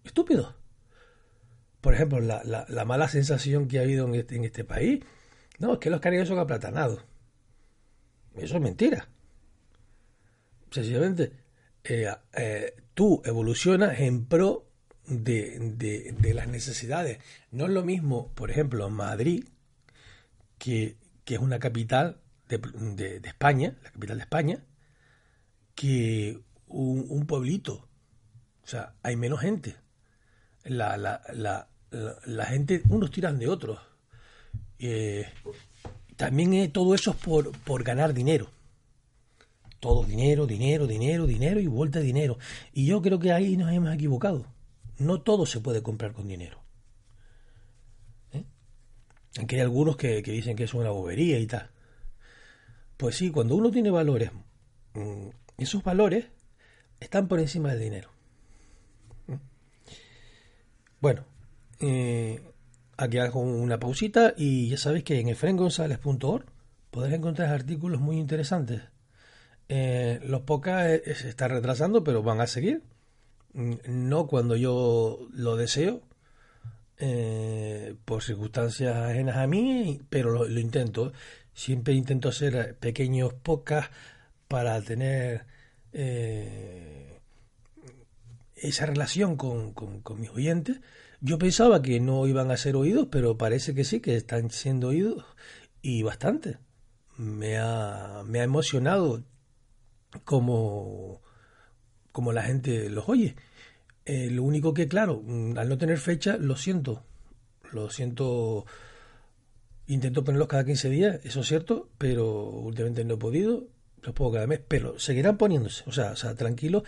estúpidos. 0.04 0.56
Por 1.82 1.94
ejemplo, 1.94 2.20
la, 2.20 2.44
la, 2.44 2.86
mala 2.86 3.08
sensación 3.08 3.68
que 3.68 3.80
ha 3.80 3.84
habido 3.84 4.06
en 4.08 4.16
este, 4.16 4.36
en 4.36 4.44
este 4.44 4.66
país, 4.66 5.00
no, 5.60 5.74
es 5.74 5.80
que 5.80 5.90
los 5.90 6.02
caribeños 6.02 6.28
son 6.28 6.40
aplatanados. 6.40 7.06
Eso 8.36 8.56
es 8.56 8.62
mentira. 8.62 9.08
Sencillamente, 10.72 11.32
eh, 11.84 12.08
eh, 12.34 12.76
tú 12.94 13.22
evolucionas 13.26 14.00
en 14.00 14.26
pro 14.26 14.70
de, 15.10 16.34
las 16.34 16.48
necesidades. 16.48 17.20
No 17.52 17.66
es 17.66 17.72
lo 17.72 17.84
mismo, 17.84 18.32
por 18.36 18.52
ejemplo, 18.52 18.90
Madrid, 18.90 19.46
que, 20.60 20.98
que 21.26 21.36
es 21.36 21.40
una 21.42 21.58
capital 21.58 22.22
de, 22.48 23.22
España, 23.24 23.76
la 23.84 23.92
capital 23.92 24.18
de 24.18 24.24
España, 24.24 24.64
que 25.74 26.40
un, 26.68 27.26
pueblito. 27.26 27.88
O 28.64 28.68
sea, 28.68 28.94
hay 29.02 29.16
menos 29.16 29.40
gente. 29.40 29.76
La, 30.64 30.98
la, 30.98 31.22
la, 31.34 31.68
la, 32.26 32.46
gente, 32.46 32.84
unos 32.90 33.10
tiran 33.10 33.40
de 33.40 33.48
otros. 33.48 33.80
Eh, 34.78 35.28
también 36.16 36.72
todo 36.72 36.94
eso 36.94 37.12
es 37.12 37.18
por, 37.18 37.52
por 37.60 37.84
ganar 37.84 38.14
dinero. 38.14 38.52
Todo 39.80 40.04
dinero, 40.04 40.46
dinero, 40.46 40.86
dinero, 40.86 41.26
dinero 41.26 41.60
y 41.60 41.68
vuelta 41.68 42.00
de 42.00 42.06
dinero. 42.06 42.38
Y 42.74 42.86
yo 42.86 43.02
creo 43.02 43.20
que 43.20 43.32
ahí 43.32 43.56
nos 43.56 43.72
hemos 43.72 43.94
equivocado. 43.94 44.46
No 44.98 45.22
todo 45.22 45.46
se 45.46 45.62
puede 45.62 45.82
comprar 45.82 46.12
con 46.12 46.28
dinero. 46.28 46.59
¿Eh? 49.36 49.40
Aunque 49.40 49.56
hay 49.56 49.62
algunos 49.62 49.98
que, 49.98 50.22
dicen 50.22 50.56
que 50.56 50.64
es 50.64 50.74
una 50.74 50.92
bobería 50.92 51.40
y 51.40 51.48
tal. 51.48 51.70
Pues 52.98 53.16
sí, 53.16 53.32
cuando 53.32 53.56
uno 53.56 53.72
tiene 53.72 53.92
valores, 53.92 54.32
mm, 54.94 55.30
esos 55.58 55.84
valores 55.84 56.28
están 57.00 57.28
por 57.28 57.40
encima 57.40 57.70
del 57.72 57.80
dinero. 57.80 58.10
¿Mm? 59.28 59.36
Bueno, 61.00 61.26
eh, 61.80 62.42
aquí 62.98 63.18
hago 63.20 63.40
una 63.40 63.80
pausita 63.80 64.34
y 64.38 64.70
ya 64.70 64.78
sabéis 64.78 65.04
que 65.06 65.20
en 65.20 65.30
efrengonzales.org 65.30 66.46
podéis 66.92 67.16
encontrar 67.16 67.50
artículos 67.50 68.02
muy 68.02 68.18
interesantes. 68.18 68.82
Eh, 69.70 70.20
los 70.24 70.42
podcasts 70.42 71.20
se 71.20 71.30
están 71.30 71.52
retrasando, 71.52 72.04
pero 72.04 72.24
van 72.24 72.42
a 72.42 72.48
seguir 72.48 72.84
no 73.54 74.28
cuando 74.28 74.56
yo 74.56 75.28
lo 75.32 75.56
deseo, 75.56 76.02
eh, 77.00 77.96
por 78.06 78.24
circunstancias 78.24 78.96
ajenas 78.96 79.38
a 79.38 79.48
mí, 79.48 80.02
pero 80.10 80.48
lo, 80.48 80.60
intento. 80.60 81.14
Siempre 81.54 81.94
intento 81.94 82.30
hacer 82.30 82.78
pequeños 82.78 83.34
podcasts 83.34 83.96
para 84.48 84.82
tener 84.82 85.46
eh, 85.94 87.20
esa 88.56 88.86
relación 88.86 89.36
con, 89.38 89.74
mis 90.18 90.30
oyentes. 90.30 90.82
Yo 91.22 91.38
pensaba 91.38 91.82
que 91.82 92.00
no 92.00 92.28
iban 92.28 92.52
a 92.52 92.58
ser 92.58 92.76
oídos, 92.76 93.08
pero 93.12 93.38
parece 93.38 93.74
que 93.74 93.84
sí, 93.84 94.00
que 94.00 94.16
están 94.16 94.52
siendo 94.52 94.90
oídos 94.90 95.26
y 95.82 96.04
bastante. 96.04 96.58
Me 97.18 97.58
ha, 97.58 98.24
me 98.26 98.40
ha 98.40 98.44
emocionado 98.44 99.24
como 100.26 101.22
como 102.12 102.34
la 102.34 102.44
gente 102.44 102.90
los 102.90 103.08
oye. 103.08 103.36
Eh, 104.12 104.32
lo 104.32 104.42
único 104.42 104.74
que, 104.74 104.88
claro, 104.88 105.22
mm, 105.24 105.56
al 105.56 105.70
no 105.70 105.78
tener 105.78 106.00
fecha, 106.00 106.36
lo 106.38 106.58
siento. 106.58 107.04
Lo 107.72 107.92
siento. 107.92 108.66
Intento 109.86 110.24
ponerlos 110.24 110.48
cada 110.48 110.66
15 110.66 110.90
días, 110.90 111.20
eso 111.24 111.42
es 111.42 111.48
cierto, 111.48 111.90
pero 112.00 112.50
últimamente 112.50 113.06
no 113.06 113.16
he 113.16 113.18
podido. 113.18 113.68
Los 114.02 114.16
pongo 114.16 114.32
cada 114.32 114.48
mes, 114.48 114.62
pero 114.68 114.98
seguirán 114.98 115.38
poniéndose. 115.38 115.84
O 115.86 115.92
sea, 115.92 116.14
o 116.14 116.16
sea 116.16 116.34
tranquilos, 116.34 116.84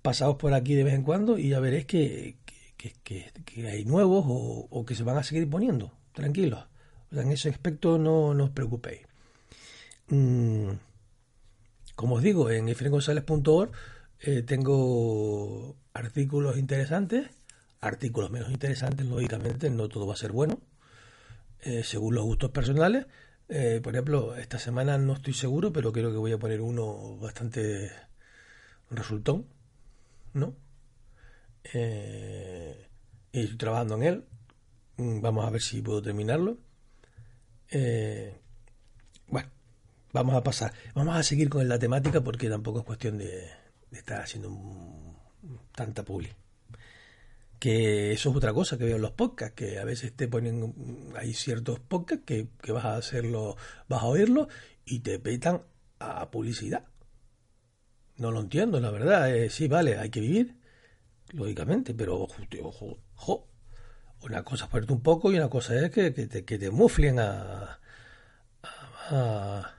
pasados 0.00 0.36
por 0.36 0.54
aquí 0.54 0.74
de 0.76 0.84
vez 0.84 0.94
en 0.94 1.02
cuando 1.02 1.38
y 1.38 1.48
ya 1.48 1.58
veréis 1.58 1.86
que, 1.86 2.36
que, 2.76 3.66
hay 3.68 3.84
nuevos 3.84 4.24
o, 4.28 4.84
que 4.86 4.94
se 4.94 5.02
van 5.02 5.18
a 5.18 5.24
seguir 5.24 5.50
poniendo. 5.50 5.92
Tranquilos. 6.12 6.66
en 7.10 7.32
ese 7.32 7.50
aspecto 7.50 7.98
no, 7.98 8.28
os 8.28 8.50
preocupéis. 8.50 9.02
Mm, 10.08 10.70
como 11.96 12.16
os 12.16 12.22
digo, 12.22 12.48
en 12.50 12.68
efrengonzales.org 12.68 13.72
eh, 14.20 14.42
tengo 14.42 15.76
artículos 15.92 16.56
interesantes, 16.58 17.30
artículos 17.80 18.30
menos 18.30 18.50
interesantes, 18.50 19.06
lógicamente, 19.06 19.70
no 19.70 19.88
todo 19.88 20.06
va 20.06 20.14
a 20.14 20.16
ser 20.16 20.32
bueno, 20.32 20.60
eh, 21.60 21.82
según 21.84 22.14
los 22.14 22.24
gustos 22.24 22.50
personales. 22.50 23.06
Eh, 23.48 23.80
por 23.82 23.94
ejemplo, 23.94 24.36
esta 24.36 24.58
semana 24.58 24.98
no 24.98 25.14
estoy 25.14 25.34
seguro, 25.34 25.72
pero 25.72 25.92
creo 25.92 26.10
que 26.10 26.18
voy 26.18 26.32
a 26.32 26.38
poner 26.38 26.60
uno 26.60 27.16
bastante 27.18 27.90
resultón, 28.90 29.46
¿no? 30.34 30.54
y 31.72 33.40
estoy 33.42 33.58
trabajando 33.58 33.96
en 33.96 34.02
él. 34.02 34.24
Mm, 34.96 35.20
vamos 35.20 35.46
a 35.46 35.50
ver 35.50 35.60
si 35.60 35.82
puedo 35.82 36.02
terminarlo. 36.02 36.58
bueno, 39.28 39.50
vamos 40.12 40.34
a 40.34 40.42
pasar. 40.42 40.72
Vamos 40.94 41.16
a 41.16 41.22
seguir 41.22 41.48
con 41.48 41.68
la 41.68 41.78
temática 41.78 42.20
porque 42.22 42.48
tampoco 42.48 42.80
es 42.80 42.84
cuestión 42.86 43.18
de, 43.18 43.50
está 43.92 44.22
haciendo 44.22 44.50
tanta 45.80 46.04
publi. 46.04 46.28
Que 47.58 48.12
eso 48.12 48.30
es 48.30 48.36
otra 48.36 48.52
cosa 48.52 48.76
que 48.76 48.84
veo 48.84 48.96
en 48.96 49.02
los 49.02 49.12
podcasts, 49.12 49.54
que 49.54 49.78
a 49.78 49.84
veces 49.84 50.14
te 50.14 50.28
ponen, 50.28 50.74
hay 51.16 51.32
ciertos 51.32 51.78
podcasts 51.80 52.24
que, 52.26 52.48
vas 52.72 52.84
a 52.84 52.96
hacerlo, 52.96 53.56
vas 53.88 54.02
a 54.02 54.06
oírlo 54.06 54.48
y 54.84 55.00
te 55.00 55.18
petan 55.18 55.62
a 55.98 56.30
publicidad. 56.30 56.84
No 58.16 58.30
lo 58.30 58.40
entiendo, 58.40 58.78
la 58.80 58.90
verdad. 58.90 59.34
Eh, 59.34 59.48
sí, 59.48 59.68
vale, 59.68 59.96
hay 59.96 60.10
que 60.10 60.20
vivir, 60.20 60.56
lógicamente, 61.32 61.94
pero 61.94 62.20
ojo, 62.20 62.98
ojo, 63.14 63.48
Una 64.22 64.42
cosa 64.42 64.66
es 64.66 64.70
ponerte 64.70 64.92
un 64.92 65.02
poco 65.02 65.32
y 65.32 65.36
una 65.36 65.48
cosa 65.48 65.74
es 65.74 65.90
que, 65.90 66.10
te, 66.10 66.44
que 66.44 66.58
te 66.58 66.70
muflen 66.70 67.18
a, 67.20 67.80
a, 69.10 69.74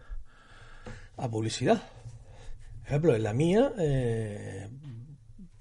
a 1.18 1.30
publicidad 1.30 1.82
ejemplo, 2.92 3.16
en 3.16 3.24
la 3.24 3.34
mía 3.34 3.72
eh, 3.80 4.68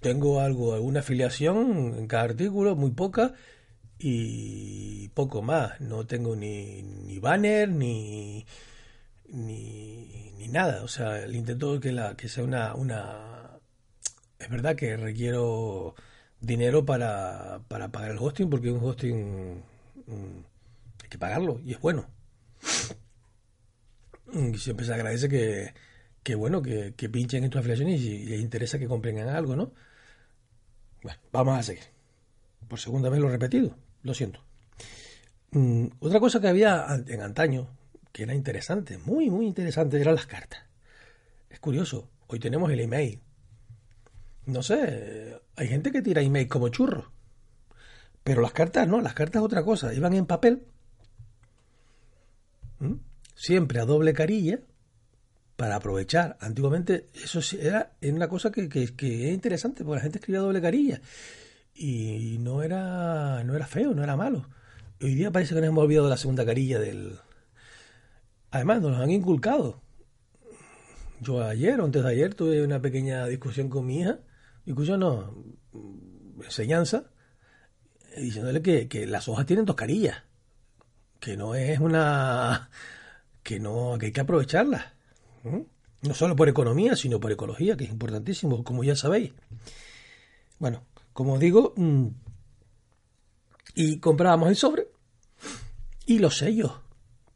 tengo 0.00 0.40
algo, 0.40 0.74
alguna 0.74 1.00
afiliación 1.00 1.94
en 1.98 2.06
cada 2.06 2.24
artículo, 2.24 2.76
muy 2.76 2.90
poca, 2.92 3.34
y 3.98 5.08
poco 5.10 5.42
más. 5.42 5.80
No 5.80 6.06
tengo 6.06 6.36
ni, 6.36 6.82
ni 6.82 7.18
banner 7.18 7.68
ni, 7.68 8.46
ni, 9.28 10.48
nada. 10.48 10.82
O 10.82 10.88
sea, 10.88 11.22
el 11.22 11.36
intento 11.36 11.78
que, 11.80 11.92
la, 11.92 12.16
que 12.16 12.28
sea 12.28 12.44
una, 12.44 12.74
una... 12.74 13.58
Es 14.38 14.48
verdad 14.50 14.74
que 14.76 14.96
requiero 14.96 15.94
dinero 16.40 16.84
para, 16.84 17.60
para 17.68 17.88
pagar 17.88 18.12
el 18.12 18.18
hosting, 18.18 18.50
porque 18.50 18.70
un 18.72 18.82
hosting 18.82 19.62
mm, 20.06 20.44
hay 21.02 21.08
que 21.08 21.18
pagarlo 21.18 21.60
y 21.64 21.72
es 21.72 21.80
bueno. 21.80 22.06
Y 24.32 24.56
siempre 24.58 24.86
se 24.86 24.94
agradece 24.94 25.28
que, 25.28 25.74
que 26.22 26.34
bueno, 26.34 26.62
que, 26.62 26.92
pinchen 27.10 27.44
en 27.44 27.50
tus 27.50 27.60
afiliaciones 27.60 28.00
y, 28.00 28.26
les 28.26 28.40
interesa 28.40 28.78
que 28.78 28.88
compren 28.88 29.18
algo, 29.18 29.56
¿no? 29.56 29.72
Bueno, 31.02 31.18
vamos 31.32 31.58
a 31.58 31.62
seguir. 31.62 31.84
Por 32.68 32.78
segunda 32.78 33.08
vez 33.08 33.20
lo 33.20 33.28
he 33.28 33.32
repetido, 33.32 33.76
lo 34.02 34.14
siento. 34.14 34.42
Mm, 35.52 35.86
otra 36.00 36.20
cosa 36.20 36.40
que 36.40 36.48
había 36.48 36.86
en 37.06 37.20
antaño, 37.22 37.68
que 38.12 38.24
era 38.24 38.34
interesante, 38.34 38.98
muy, 38.98 39.30
muy 39.30 39.46
interesante, 39.46 40.00
eran 40.00 40.14
las 40.14 40.26
cartas. 40.26 40.62
Es 41.48 41.58
curioso, 41.58 42.08
hoy 42.28 42.38
tenemos 42.38 42.70
el 42.70 42.80
email. 42.80 43.20
No 44.46 44.62
sé, 44.62 45.40
hay 45.56 45.68
gente 45.68 45.90
que 45.90 46.02
tira 46.02 46.22
email 46.22 46.48
como 46.48 46.68
churro. 46.68 47.12
Pero 48.22 48.42
las 48.42 48.52
cartas 48.52 48.86
no, 48.86 49.00
las 49.00 49.14
cartas 49.14 49.42
otra 49.42 49.64
cosa. 49.64 49.94
Iban 49.94 50.14
en 50.14 50.26
papel. 50.26 50.66
Siempre 53.34 53.80
a 53.80 53.84
doble 53.84 54.12
carilla 54.12 54.60
para 55.60 55.76
aprovechar. 55.76 56.38
Antiguamente 56.40 57.10
eso 57.22 57.40
era 57.60 57.92
una 58.00 58.28
cosa 58.28 58.50
que, 58.50 58.66
que, 58.70 58.96
que 58.96 59.28
es 59.28 59.34
interesante, 59.34 59.84
porque 59.84 59.96
la 59.96 60.02
gente 60.02 60.16
escribía 60.16 60.40
doble 60.40 60.62
carilla 60.62 61.02
y 61.74 62.38
no 62.40 62.62
era, 62.62 63.44
no 63.44 63.54
era 63.54 63.66
feo, 63.66 63.92
no 63.92 64.02
era 64.02 64.16
malo. 64.16 64.48
Hoy 65.02 65.14
día 65.14 65.30
parece 65.30 65.54
que 65.54 65.60
nos 65.60 65.68
hemos 65.68 65.84
olvidado 65.84 66.06
de 66.06 66.12
la 66.12 66.16
segunda 66.16 66.46
carilla 66.46 66.78
del... 66.78 67.18
Además, 68.50 68.80
nos 68.80 68.98
han 68.98 69.10
inculcado. 69.10 69.82
Yo 71.20 71.42
ayer 71.42 71.78
antes 71.78 72.04
de 72.04 72.08
ayer 72.08 72.34
tuve 72.34 72.64
una 72.64 72.80
pequeña 72.80 73.26
discusión 73.26 73.68
con 73.68 73.84
mi 73.84 74.00
hija, 74.00 74.18
discusión 74.64 75.00
no, 75.00 75.44
enseñanza, 76.42 77.04
diciéndole 78.16 78.62
que, 78.62 78.88
que 78.88 79.06
las 79.06 79.28
hojas 79.28 79.44
tienen 79.44 79.66
dos 79.66 79.76
carillas, 79.76 80.22
que 81.18 81.36
no 81.36 81.54
es 81.54 81.80
una... 81.80 82.70
que 83.42 83.60
no, 83.60 83.98
que 83.98 84.06
hay 84.06 84.12
que 84.12 84.22
aprovecharlas. 84.22 84.98
No 85.42 86.14
solo 86.14 86.36
por 86.36 86.48
economía, 86.48 86.96
sino 86.96 87.20
por 87.20 87.32
ecología, 87.32 87.76
que 87.76 87.84
es 87.84 87.90
importantísimo, 87.90 88.64
como 88.64 88.84
ya 88.84 88.96
sabéis. 88.96 89.32
Bueno, 90.58 90.84
como 91.12 91.38
digo, 91.38 91.74
mm, 91.76 92.06
y 93.74 93.98
comprábamos 93.98 94.48
el 94.48 94.56
sobre 94.56 94.88
y 96.06 96.18
los 96.18 96.38
sellos, 96.38 96.72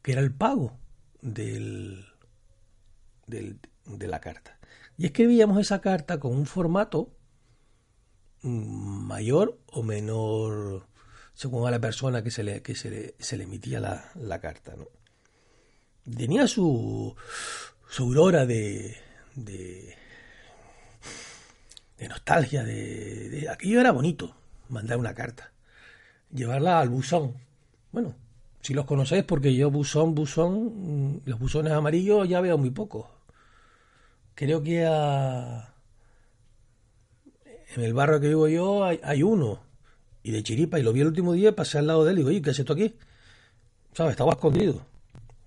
que 0.03 0.13
era 0.13 0.21
el 0.21 0.33
pago 0.33 0.77
del, 1.21 2.05
del, 3.27 3.61
de 3.87 4.09
la 4.09 4.21
carta. 4.21 4.59
Y 4.97 5.07
escribíamos 5.07 5.59
esa 5.59 5.81
carta 5.81 6.21
con 6.21 6.33
un 6.33 6.47
formato 6.47 7.11
mm, 8.43 9.07
mayor 9.07 9.59
o 9.73 9.83
menor 9.83 10.87
según 11.35 11.67
a 11.67 11.71
la 11.71 11.81
persona 11.81 12.23
que 12.23 12.31
se 12.31 12.45
le, 12.45 12.63
que 12.63 12.75
se 12.75 12.91
le, 12.91 13.15
se 13.19 13.37
le 13.37 13.45
emitía 13.45 13.81
la, 13.81 14.11
la 14.15 14.41
carta. 14.41 14.75
¿no? 14.77 14.87
Tenía 16.17 16.47
su, 16.47 17.15
su 17.95 18.03
aurora 18.03 18.45
de, 18.45 18.97
de, 19.37 19.95
de 21.97 22.09
nostalgia, 22.09 22.65
de, 22.65 23.47
aquello 23.49 23.79
era 23.79 23.93
bonito, 23.93 24.35
mandar 24.69 24.99
una 24.99 25.15
carta, 25.15 25.53
llevarla 26.33 26.81
al 26.81 26.89
buzón. 26.89 27.37
Bueno, 27.93 28.17
si 28.63 28.75
los 28.75 28.85
conocéis, 28.85 29.23
porque 29.23 29.55
yo 29.55 29.71
buzón, 29.71 30.13
buzón, 30.17 31.13
mm, 31.13 31.21
los 31.27 31.39
buzones 31.39 31.73
amarillos 31.73 32.29
ya 32.29 32.41
veo 32.41 32.59
muy 32.59 32.71
poco. 32.71 33.09
Creo 34.35 34.61
que 34.61 34.85
a, 34.85 35.73
en 37.77 37.85
el 37.85 37.95
barrio 37.95 38.19
que 38.19 38.27
vivo 38.27 38.49
yo 38.49 38.83
hay, 38.83 38.99
hay, 39.05 39.23
uno, 39.23 39.61
y 40.25 40.33
de 40.33 40.43
chiripa, 40.43 40.81
y 40.81 40.83
lo 40.83 40.93
vi 40.93 41.03
el 41.03 41.07
último 41.07 41.33
día, 41.33 41.55
pasé 41.55 41.79
al 41.79 41.87
lado 41.87 42.05
de 42.05 42.11
él 42.11 42.17
y 42.17 42.19
digo, 42.23 42.31
oye, 42.31 42.43
¿qué 42.43 42.51
es 42.51 42.59
esto 42.59 42.73
aquí? 42.73 42.97
¿Sabes? 43.93 44.15
Estaba 44.15 44.33
escondido. 44.33 44.85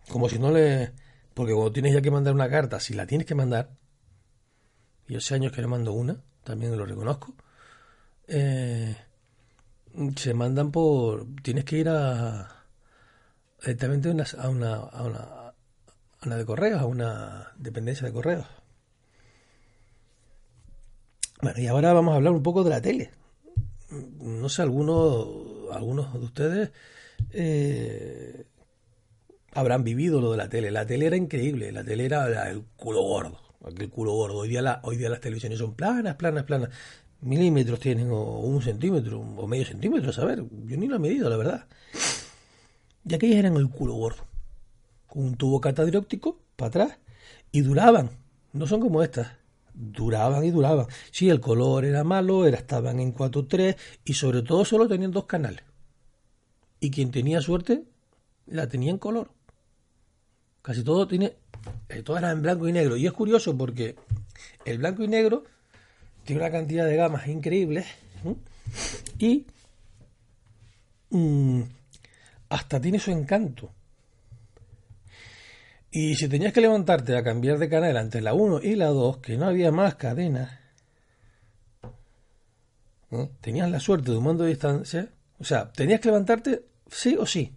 Como 0.08 0.30
si 0.30 0.40
no 0.40 0.50
le... 0.50 0.94
Porque 1.38 1.54
cuando 1.54 1.72
tienes 1.72 1.94
ya 1.94 2.02
que 2.02 2.10
mandar 2.10 2.34
una 2.34 2.50
carta, 2.50 2.80
si 2.80 2.96
la 2.96 3.06
tienes 3.06 3.28
que 3.28 3.36
mandar, 3.36 3.70
y 5.08 5.16
hace 5.16 5.36
años 5.36 5.52
que 5.52 5.62
no 5.62 5.68
mando 5.68 5.94
una, 5.94 6.20
también 6.44 6.76
lo 6.76 6.84
reconozco, 6.84 7.36
eh, 8.28 8.98
se 10.16 10.34
mandan 10.34 10.72
por... 10.72 11.28
Tienes 11.44 11.64
que 11.64 11.78
ir 11.78 11.90
a... 11.90 12.66
directamente 13.62 14.10
a 14.10 14.14
una, 14.14 14.24
a 14.24 14.50
una, 14.50 14.74
a 14.74 15.54
una, 16.24 16.38
de 16.38 16.46
correos, 16.48 16.82
a 16.82 16.88
una 16.88 17.54
dependencia 17.56 18.08
de 18.08 18.14
correos. 18.14 18.48
Bueno, 21.44 21.60
y 21.60 21.68
ahora 21.68 21.94
vamos 21.94 22.14
a 22.14 22.16
hablar 22.16 22.34
un 22.34 22.42
poco 22.42 22.64
de 22.64 22.72
la 22.72 22.82
tele. 22.82 23.12
No 23.92 24.50
sé, 24.50 24.64
algunos, 24.64 25.72
algunos 25.72 26.12
de 26.14 26.20
ustedes 26.20 26.72
eh, 27.30 28.48
habrán 29.54 29.84
vivido 29.84 30.22
lo 30.22 30.32
de 30.32 30.38
la 30.38 30.50
tele. 30.50 30.72
La 30.72 30.86
tele 30.86 31.08
era 31.08 31.18
increíble, 31.18 31.72
la 31.72 31.84
tele 31.84 32.06
era 32.06 32.50
el 32.50 32.64
culo 32.76 33.02
gordo, 33.02 33.40
aquel 33.66 33.90
culo 33.90 34.14
gordo. 34.14 34.38
Hoy 34.40 34.50
día, 34.50 34.80
hoy 34.84 34.98
día 34.98 35.10
las 35.10 35.22
televisiones 35.22 35.60
son 35.60 35.76
planas, 35.76 36.16
planas, 36.16 36.44
planas. 36.44 36.70
Milímetros 37.22 37.80
tienen, 37.80 38.12
o 38.12 38.40
un 38.40 38.62
centímetro, 38.62 39.20
o 39.20 39.48
medio 39.48 39.66
centímetro, 39.66 40.12
a 40.22 40.26
ver, 40.26 40.44
yo 40.66 40.78
ni 40.78 40.88
lo 40.88 40.98
he 40.98 41.00
medido, 41.00 41.30
la 41.30 41.38
verdad. 41.38 41.66
Y 43.08 43.16
aquellas 43.16 43.40
eran 43.40 43.58
el 43.58 43.70
culo 43.70 43.96
gordo, 43.96 44.24
con 45.08 45.24
un 45.24 45.36
tubo 45.36 45.60
catadióptico 45.60 46.40
para 46.56 46.68
atrás, 46.70 47.00
y 47.52 47.62
duraban, 47.62 48.12
no 48.54 48.68
son 48.68 48.82
como 48.82 49.02
estas, 49.02 49.32
duraban 49.74 50.44
y 50.44 50.52
duraban. 50.52 50.88
Sí, 51.12 51.30
el 51.30 51.40
color 51.40 51.86
era 51.86 52.04
malo, 52.04 52.46
era, 52.46 52.58
estaban 52.58 53.00
en 53.00 53.16
4.3 53.16 53.78
y 54.06 54.14
sobre 54.14 54.42
todo 54.42 54.66
solo 54.66 54.88
tenían 54.88 55.12
dos 55.12 55.26
canales. 55.26 55.64
Y 56.80 56.92
quien 56.92 57.12
tenía 57.12 57.42
suerte 57.42 57.86
la 58.46 58.68
tenía 58.68 58.92
en 58.92 58.98
color. 58.98 59.32
Casi 60.62 60.84
todo 60.84 61.08
tiene, 61.08 61.34
eh, 61.90 62.04
eran 62.08 62.32
en 62.32 62.42
blanco 62.42 62.68
y 62.68 62.74
negro. 62.74 62.98
Y 62.98 63.06
es 63.06 63.14
curioso 63.14 63.58
porque 63.58 63.96
el 64.66 64.78
blanco 64.80 65.04
y 65.04 65.08
negro 65.08 65.44
tiene 66.26 66.42
una 66.42 66.52
cantidad 66.52 66.86
de 66.86 66.96
gamas 66.96 67.28
increíbles 67.28 67.86
y 69.18 69.46
mmm, 71.10 71.62
hasta 72.50 72.82
tiene 72.82 73.00
su 73.00 73.12
encanto. 73.12 73.72
Y 75.90 76.16
si 76.16 76.28
tenías 76.28 76.54
que 76.54 76.62
levantarte 76.62 77.16
a 77.16 77.24
cambiar 77.24 77.58
de 77.58 77.70
canal 77.70 77.96
entre 77.98 78.22
la 78.22 78.34
1 78.34 78.62
y 78.62 78.76
la 78.76 78.88
2, 78.88 79.18
que 79.18 79.38
no 79.38 79.48
había 79.48 79.72
más 79.72 79.96
cadenas, 79.96 80.52
tenías 83.42 83.72
la 83.72 83.80
suerte 83.80 84.12
de 84.12 84.18
un 84.18 84.26
mando 84.26 84.44
de 84.44 84.50
distancia, 84.50 85.10
o 85.40 85.44
sea, 85.44 85.72
tenías 85.72 86.02
que 86.02 86.10
levantarte 86.10 86.66
sí 86.88 87.16
o 87.18 87.26
sí. 87.26 87.56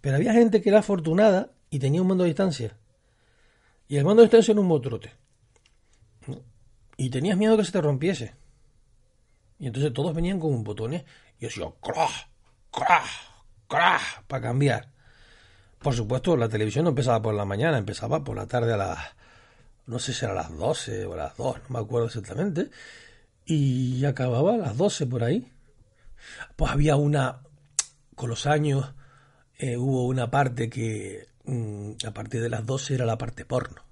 Pero 0.00 0.16
había 0.16 0.34
gente 0.34 0.60
que 0.60 0.68
era 0.68 0.80
afortunada 0.80 1.53
y 1.74 1.80
tenía 1.80 2.00
un 2.00 2.06
mando 2.06 2.22
de 2.22 2.28
distancia. 2.28 2.76
Y 3.88 3.96
el 3.96 4.04
mando 4.04 4.22
de 4.22 4.26
distancia 4.26 4.52
era 4.52 4.60
un 4.60 4.68
motrote. 4.68 5.12
Y 6.96 7.10
tenías 7.10 7.36
miedo 7.36 7.56
que 7.56 7.64
se 7.64 7.72
te 7.72 7.80
rompiese. 7.80 8.32
Y 9.58 9.66
entonces 9.66 9.92
todos 9.92 10.14
venían 10.14 10.38
con 10.38 10.62
botones 10.62 11.02
y 11.40 11.42
yo 11.42 11.48
decía, 11.48 11.64
¡crah! 11.82 12.28
¡crah! 12.70 13.04
¡crah! 13.66 14.00
para 14.28 14.40
cambiar. 14.40 14.92
Por 15.80 15.94
supuesto, 15.94 16.36
la 16.36 16.48
televisión 16.48 16.84
no 16.84 16.90
empezaba 16.90 17.20
por 17.20 17.34
la 17.34 17.44
mañana, 17.44 17.76
empezaba 17.76 18.22
por 18.22 18.36
la 18.36 18.46
tarde 18.46 18.74
a 18.74 18.76
las, 18.76 18.98
no 19.86 19.98
sé 19.98 20.14
si 20.14 20.24
era 20.24 20.32
a 20.32 20.36
las 20.36 20.56
12 20.56 21.06
o 21.06 21.14
a 21.14 21.16
las 21.16 21.36
2, 21.36 21.56
no 21.56 21.62
me 21.70 21.78
acuerdo 21.80 22.06
exactamente, 22.06 22.70
y 23.44 24.04
acababa 24.04 24.54
a 24.54 24.58
las 24.58 24.76
12 24.76 25.06
por 25.08 25.24
ahí. 25.24 25.50
Pues 26.54 26.70
había 26.70 26.94
una, 26.94 27.42
con 28.14 28.30
los 28.30 28.46
años, 28.46 28.94
eh, 29.58 29.76
hubo 29.76 30.06
una 30.06 30.30
parte 30.30 30.70
que 30.70 31.33
a 31.46 32.10
partir 32.12 32.40
de 32.40 32.48
las 32.48 32.64
12 32.64 32.94
era 32.94 33.04
la 33.04 33.18
parte 33.18 33.44
porno, 33.44 33.82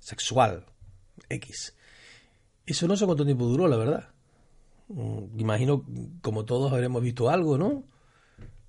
sexual, 0.00 0.66
X. 1.28 1.74
Eso 2.66 2.88
no 2.88 2.96
sé 2.96 3.06
cuánto 3.06 3.24
tiempo 3.24 3.44
duró, 3.46 3.68
la 3.68 3.76
verdad. 3.76 4.08
Mm, 4.88 5.38
imagino, 5.38 5.84
como 6.22 6.44
todos 6.44 6.72
habremos 6.72 7.02
visto 7.02 7.30
algo, 7.30 7.56
¿no? 7.56 7.84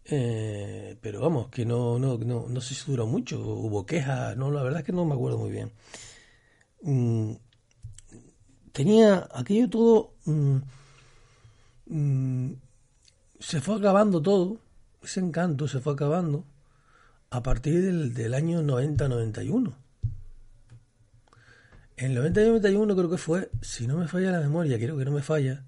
Eh, 0.06 0.98
pero 1.02 1.22
vamos, 1.22 1.50
que 1.50 1.66
no, 1.66 2.00
no, 2.00 2.18
no, 2.18 2.48
no 2.48 2.62
sé 2.62 2.76
si 2.76 2.90
duró 2.90 3.06
mucho, 3.08 3.40
hubo 3.40 3.86
quejas, 3.86 4.36
no, 4.38 4.52
la 4.52 4.64
verdad 4.64 4.80
es 4.80 4.86
que 4.86 4.92
no 4.92 5.06
me 5.06 5.14
acuerdo 5.14 5.38
muy 5.38 5.52
bien. 5.52 5.72
Mm, 6.84 7.34
tenía 8.72 9.28
aquello 9.34 9.70
todo, 9.70 10.14
se 13.40 13.62
fue 13.62 13.76
acabando 13.78 14.22
todo, 14.22 14.58
ese 15.04 15.20
encanto 15.20 15.68
se 15.68 15.80
fue 15.80 15.94
acabando 15.94 16.46
a 17.32 17.42
partir 17.42 17.82
del, 17.82 18.14
del 18.14 18.34
año 18.34 18.62
90-91. 18.62 19.74
En 21.96 22.12
el 22.12 22.34
90-91 22.34 22.96
creo 22.96 23.10
que 23.10 23.18
fue, 23.18 23.50
si 23.62 23.88
no 23.88 23.98
me 23.98 24.08
falla 24.08 24.32
la 24.32 24.42
memoria, 24.42 24.78
creo 24.78 24.98
que 24.98 25.06
no 25.06 25.12
me 25.12 25.22
falla, 25.22 25.64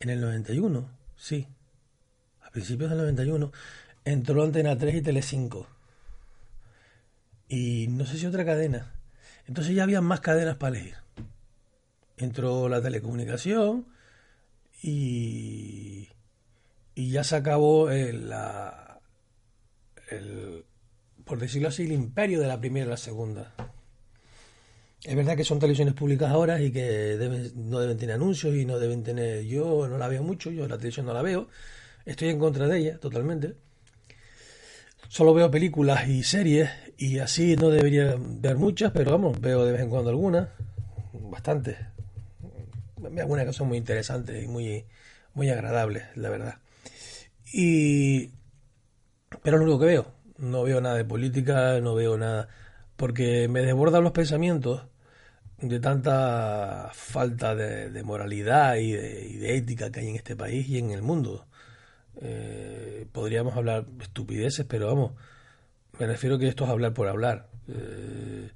en 0.00 0.10
el 0.10 0.20
91, 0.20 0.88
sí, 1.16 1.46
a 2.42 2.50
principios 2.50 2.90
del 2.90 3.00
91, 3.00 3.52
entró 4.04 4.42
Antena 4.42 4.78
3 4.78 4.94
y 4.94 5.02
Tele5. 5.02 5.66
Y 7.48 7.86
no 7.88 8.06
sé 8.06 8.18
si 8.18 8.26
otra 8.26 8.44
cadena. 8.44 8.94
Entonces 9.46 9.74
ya 9.74 9.82
había 9.82 10.00
más 10.00 10.20
cadenas 10.20 10.56
para 10.56 10.76
elegir. 10.76 10.96
Entró 12.16 12.68
la 12.68 12.80
telecomunicación 12.80 13.86
y, 14.82 16.08
y 16.94 17.10
ya 17.10 17.24
se 17.24 17.36
acabó 17.36 17.90
la, 17.90 18.85
el, 20.10 20.64
por 21.24 21.38
decirlo 21.38 21.68
así, 21.68 21.84
el 21.84 21.92
imperio 21.92 22.40
de 22.40 22.46
la 22.46 22.60
primera 22.60 22.86
y 22.86 22.90
la 22.90 22.96
segunda. 22.96 23.52
Es 25.02 25.14
verdad 25.14 25.36
que 25.36 25.44
son 25.44 25.58
televisiones 25.58 25.94
públicas 25.94 26.30
ahora 26.30 26.60
y 26.60 26.72
que 26.72 27.52
no 27.54 27.80
deben 27.80 27.96
tener 27.96 28.14
anuncios 28.14 28.54
y 28.54 28.64
no 28.64 28.78
deben 28.78 29.02
tener... 29.02 29.44
Yo 29.44 29.86
no 29.88 29.98
la 29.98 30.08
veo 30.08 30.22
mucho, 30.22 30.50
yo 30.50 30.66
la 30.66 30.76
televisión 30.76 31.06
no 31.06 31.12
la 31.12 31.22
veo. 31.22 31.48
Estoy 32.04 32.28
en 32.28 32.38
contra 32.38 32.66
de 32.66 32.78
ella, 32.78 32.98
totalmente. 32.98 33.54
Solo 35.08 35.34
veo 35.34 35.50
películas 35.50 36.08
y 36.08 36.22
series 36.22 36.70
y 36.96 37.18
así 37.18 37.56
no 37.56 37.70
debería 37.70 38.16
ver 38.18 38.56
muchas, 38.56 38.92
pero 38.92 39.12
vamos, 39.12 39.40
veo 39.40 39.64
de 39.64 39.72
vez 39.72 39.82
en 39.82 39.90
cuando 39.90 40.10
algunas, 40.10 40.48
bastantes. 41.12 41.76
Algunas 43.18 43.46
que 43.46 43.52
son 43.52 43.68
muy 43.68 43.78
interesantes 43.78 44.42
y 44.42 44.48
muy, 44.48 44.84
muy 45.34 45.48
agradables, 45.50 46.04
la 46.16 46.30
verdad. 46.30 46.58
Y 47.52 48.30
pero 49.42 49.56
es 49.56 49.60
lo 49.60 49.64
único 49.64 49.80
que 49.80 49.86
veo. 49.86 50.06
No 50.38 50.64
veo 50.64 50.80
nada 50.80 50.96
de 50.96 51.04
política, 51.04 51.80
no 51.80 51.94
veo 51.94 52.16
nada. 52.18 52.48
porque 52.96 53.48
me 53.48 53.62
desbordan 53.62 54.04
los 54.04 54.12
pensamientos 54.12 54.86
de 55.58 55.80
tanta 55.80 56.90
falta 56.92 57.54
de, 57.54 58.02
moralidad 58.02 58.76
y 58.76 58.92
de, 58.92 59.56
ética 59.56 59.90
que 59.90 60.00
hay 60.00 60.08
en 60.08 60.16
este 60.16 60.36
país 60.36 60.68
y 60.68 60.78
en 60.78 60.90
el 60.90 61.02
mundo. 61.02 61.46
Eh, 62.20 63.06
podríamos 63.12 63.56
hablar 63.56 63.86
estupideces, 64.00 64.66
pero 64.66 64.86
vamos, 64.86 65.12
me 65.98 66.06
refiero 66.06 66.38
que 66.38 66.48
esto 66.48 66.64
es 66.64 66.70
hablar 66.70 66.94
por 66.94 67.08
hablar. 67.08 67.48
Eh, 67.68 68.50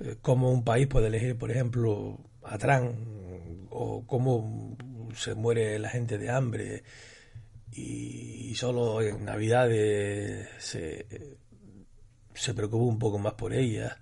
eh, 0.00 0.16
cómo 0.22 0.50
un 0.52 0.64
país 0.64 0.86
puede 0.86 1.08
elegir, 1.08 1.36
por 1.36 1.50
ejemplo, 1.50 2.18
a 2.44 2.58
Trump, 2.58 2.96
o 3.70 4.06
cómo 4.06 4.76
se 5.14 5.34
muere 5.34 5.78
la 5.78 5.88
gente 5.88 6.18
de 6.18 6.30
hambre 6.30 6.84
y, 7.72 8.54
solo 8.54 9.02
en 9.02 9.24
Navidades 9.24 10.48
se, 10.58 11.36
se 12.34 12.54
preocupa 12.54 12.84
un 12.84 12.98
poco 12.98 13.18
más 13.18 13.34
por 13.34 13.52
ella 13.52 13.98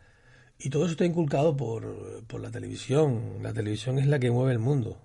y 0.59 0.71
todo 0.71 0.85
eso 0.85 0.93
está 0.93 1.05
inculcado 1.05 1.57
por, 1.57 2.25
por 2.27 2.41
la 2.41 2.51
televisión. 2.51 3.39
La 3.43 3.53
televisión 3.53 3.99
es 3.99 4.07
la 4.07 4.19
que 4.19 4.31
mueve 4.31 4.53
el 4.53 4.59
mundo. 4.59 4.99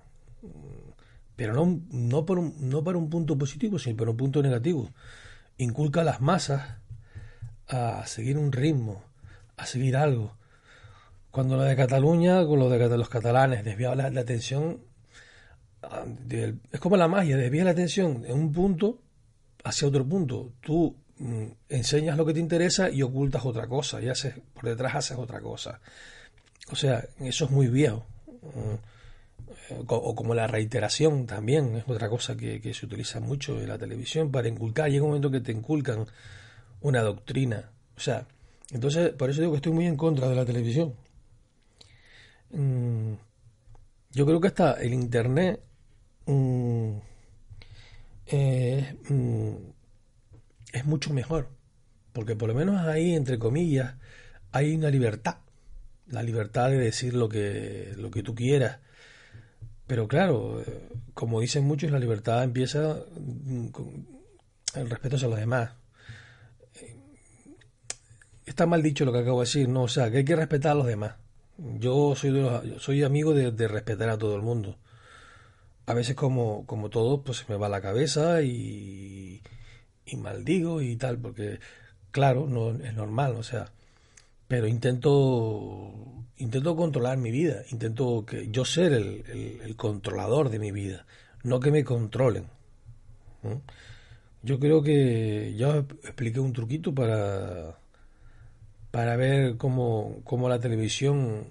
Pero 1.35 1.53
no, 1.53 1.81
no, 1.91 2.25
por 2.25 2.39
un, 2.39 2.55
no 2.59 2.83
para 2.83 2.97
un 2.97 3.09
punto 3.09 3.37
positivo, 3.37 3.79
sino 3.79 3.97
para 3.97 4.11
un 4.11 4.17
punto 4.17 4.41
negativo. 4.41 4.91
Inculca 5.57 6.01
a 6.01 6.05
las 6.05 6.21
masas 6.21 6.77
a 7.67 8.05
seguir 8.05 8.37
un 8.37 8.51
ritmo, 8.51 9.03
a 9.57 9.65
seguir 9.65 9.97
algo. 9.97 10.37
Cuando 11.31 11.57
lo 11.57 11.63
de 11.63 11.75
Cataluña, 11.75 12.45
con 12.45 12.59
lo 12.59 12.69
de 12.69 12.97
los 12.97 13.09
catalanes, 13.09 13.63
desviaba 13.63 13.95
la, 13.95 14.09
la 14.09 14.21
atención. 14.21 14.81
Es 16.71 16.79
como 16.79 16.97
la 16.97 17.07
magia, 17.07 17.37
desvía 17.37 17.63
la 17.63 17.71
atención 17.71 18.21
de 18.21 18.33
un 18.33 18.51
punto 18.51 18.99
hacia 19.63 19.87
otro 19.87 20.05
punto. 20.07 20.53
Tú 20.61 20.95
Mm, 21.21 21.51
enseñas 21.69 22.17
lo 22.17 22.25
que 22.25 22.33
te 22.33 22.39
interesa 22.39 22.89
y 22.89 23.03
ocultas 23.03 23.45
otra 23.45 23.67
cosa, 23.67 24.01
y 24.01 24.09
haces, 24.09 24.33
por 24.55 24.63
detrás 24.65 24.95
haces 24.95 25.17
otra 25.19 25.39
cosa. 25.39 25.79
O 26.71 26.75
sea, 26.75 27.05
eso 27.19 27.45
es 27.45 27.51
muy 27.51 27.67
viejo. 27.67 28.05
Mm, 28.55 28.75
o 29.87 30.15
como 30.15 30.33
la 30.33 30.47
reiteración 30.47 31.27
también 31.27 31.75
es 31.77 31.83
otra 31.87 32.09
cosa 32.09 32.35
que, 32.35 32.73
se 32.73 32.85
utiliza 32.85 33.19
mucho 33.19 33.59
en 33.61 33.69
la 33.69 33.77
televisión 33.77 34.31
para 34.31 34.47
inculcar. 34.47 34.89
Llega 34.89 35.03
un 35.03 35.11
momento 35.11 35.29
que 35.31 35.41
te 35.41 35.51
inculcan 35.51 36.05
una 36.81 37.01
doctrina. 37.01 37.69
O 37.95 37.99
sea, 37.99 38.25
entonces, 38.71 39.11
por 39.13 39.29
eso 39.29 39.41
digo 39.41 39.53
que 39.53 39.57
estoy 39.57 39.73
muy 39.73 39.85
en 39.85 39.97
contra 39.97 40.27
de 40.27 40.35
la 40.35 40.45
televisión. 40.45 40.95
Mm, 42.51 43.13
yo 44.11 44.25
creo 44.25 44.41
que 44.41 44.47
hasta 44.47 44.73
el 44.73 44.93
Internet 44.93 45.61
eh, 48.25 48.95
es 50.73 50.85
mucho 50.85 51.13
mejor, 51.13 51.49
porque 52.13 52.35
por 52.35 52.49
lo 52.49 52.55
menos 52.55 52.85
ahí, 52.87 53.13
entre 53.15 53.39
comillas, 53.39 53.95
hay 54.51 54.75
una 54.75 54.89
libertad, 54.89 55.37
la 56.07 56.23
libertad 56.23 56.69
de 56.69 56.77
decir 56.77 57.13
lo 57.13 57.29
que, 57.29 57.93
lo 57.97 58.11
que 58.11 58.23
tú 58.23 58.35
quieras. 58.35 58.79
Pero 59.87 60.07
claro, 60.07 60.63
como 61.13 61.41
dicen 61.41 61.65
muchos, 61.65 61.91
la 61.91 61.99
libertad 61.99 62.43
empieza 62.43 63.03
con 63.71 64.07
el 64.75 64.89
respeto 64.89 65.15
hacia 65.15 65.27
los 65.27 65.39
demás. 65.39 65.71
Está 68.45 68.65
mal 68.65 68.81
dicho 68.81 69.05
lo 69.05 69.13
que 69.13 69.19
acabo 69.19 69.39
de 69.39 69.45
decir, 69.45 69.69
no, 69.69 69.83
o 69.83 69.87
sea, 69.87 70.09
que 70.11 70.17
hay 70.17 70.25
que 70.25 70.35
respetar 70.35 70.73
a 70.73 70.75
los 70.75 70.87
demás. 70.87 71.15
Yo 71.57 72.15
soy, 72.15 72.33
soy 72.79 73.03
amigo 73.03 73.33
de, 73.33 73.51
de, 73.51 73.67
respetar 73.67 74.09
a 74.09 74.17
todo 74.17 74.35
el 74.35 74.41
mundo. 74.41 74.77
A 75.85 75.93
veces 75.93 76.15
como, 76.15 76.65
como 76.65 76.89
todo, 76.89 77.23
pues 77.23 77.39
se 77.39 77.45
me 77.49 77.57
va 77.57 77.69
la 77.69 77.81
cabeza 77.81 78.41
y, 78.41 79.41
y 80.05 80.15
maldigo 80.17 80.81
y 80.81 80.95
tal, 80.95 81.17
porque 81.17 81.59
claro, 82.11 82.47
no 82.47 82.71
es 82.71 82.93
normal, 82.93 83.35
o 83.35 83.43
sea, 83.43 83.71
pero 84.47 84.67
intento 84.67 85.93
intento 86.37 86.75
controlar 86.75 87.17
mi 87.17 87.31
vida, 87.31 87.63
intento 87.71 88.25
que 88.25 88.49
yo 88.49 88.65
ser 88.65 88.93
el, 88.93 89.75
controlador 89.77 90.49
de 90.49 90.59
mi 90.59 90.71
vida, 90.71 91.05
no 91.43 91.59
que 91.59 91.71
me 91.71 91.83
controlen. 91.83 92.45
Yo 94.43 94.59
creo 94.59 94.81
que 94.81 95.53
ya 95.55 95.77
expliqué 95.77 96.39
un 96.39 96.53
truquito 96.53 96.93
para 96.93 97.77
para 98.91 99.15
ver 99.15 99.55
cómo, 99.57 100.19
cómo 100.25 100.49
la 100.49 100.59
televisión 100.59 101.45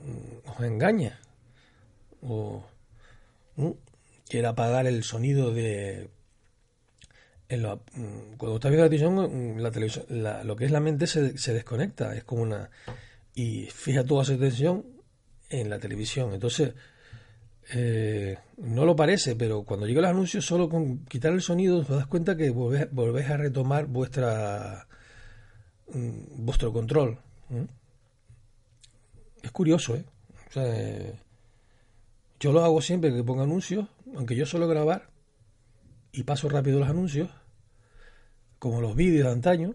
os 0.46 0.62
engaña 0.62 1.18
o 2.22 2.64
quiere 4.30 4.46
apagar 4.46 4.86
el 4.86 5.04
sonido 5.04 5.52
de 5.52 6.08
Mm, 7.58 8.36
cuando 8.36 8.56
estás 8.56 8.70
viendo 8.70 8.84
la 8.84 8.88
televisión, 8.88 9.56
mm, 9.56 9.58
la 9.58 9.70
televisión 9.70 10.06
lo 10.46 10.56
que 10.56 10.64
es 10.66 10.70
la 10.70 10.80
mente 10.80 11.06
se, 11.06 11.52
desconecta, 11.52 12.14
es 12.14 12.24
como 12.24 12.42
una... 12.42 12.70
Y 13.34 13.66
fija 13.66 14.04
toda 14.04 14.24
su 14.24 14.34
atención 14.34 14.84
en 15.48 15.70
la 15.70 15.78
televisión. 15.78 16.32
Entonces, 16.32 16.74
eh, 17.74 18.38
no 18.58 18.84
lo 18.84 18.96
parece, 18.96 19.36
pero 19.36 19.64
cuando 19.64 19.86
llega 19.86 20.00
el 20.00 20.06
anuncio, 20.06 20.42
solo 20.42 20.68
con 20.68 21.04
quitar 21.06 21.32
el 21.32 21.42
sonido, 21.42 21.84
te 21.84 21.94
das 21.94 22.06
cuenta 22.06 22.36
que 22.36 22.50
volvés, 22.50 23.30
a 23.30 23.36
retomar 23.36 23.86
vuestra 23.86 24.86
mm, 25.92 26.44
vuestro 26.44 26.72
control. 26.72 27.18
Es 29.42 29.50
curioso, 29.52 29.96
¿eh? 29.96 30.04
¿eh? 30.56 31.14
Yo 32.40 32.52
lo 32.52 32.64
hago 32.64 32.80
siempre 32.80 33.14
que 33.14 33.22
pongo 33.22 33.42
anuncios, 33.42 33.86
aunque 34.16 34.34
yo 34.34 34.46
suelo 34.46 34.66
grabar 34.66 35.10
y 36.10 36.22
paso 36.22 36.48
rápido 36.48 36.80
los 36.80 36.88
anuncios 36.88 37.28
como 38.58 38.80
los 38.80 38.96
vídeos 38.96 39.26
de 39.26 39.32
antaño, 39.32 39.74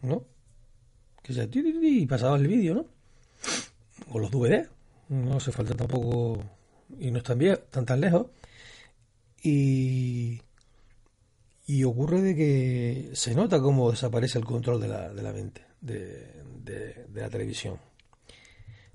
¿no? 0.00 0.24
Que 1.22 1.32
ya 1.32 1.48
y 1.52 2.06
pasaba 2.06 2.36
el 2.36 2.46
vídeo, 2.46 2.74
¿no? 2.74 2.86
O 4.10 4.20
los 4.20 4.30
DVD, 4.30 4.68
no 5.08 5.36
hace 5.36 5.50
falta 5.50 5.74
tampoco 5.74 6.40
y 7.00 7.10
no 7.10 7.18
están 7.18 7.38
bien, 7.38 7.54
están 7.54 7.84
tan 7.84 8.00
lejos. 8.00 8.26
Y, 9.42 10.40
y 11.66 11.82
ocurre 11.82 12.20
de 12.22 12.36
que 12.36 13.10
se 13.14 13.34
nota 13.34 13.60
cómo 13.60 13.90
desaparece 13.90 14.38
el 14.38 14.44
control 14.44 14.80
de 14.80 14.88
la, 14.88 15.12
de 15.12 15.22
la 15.22 15.32
mente, 15.32 15.64
de, 15.80 16.44
de 16.62 17.20
la 17.20 17.28
televisión. 17.28 17.78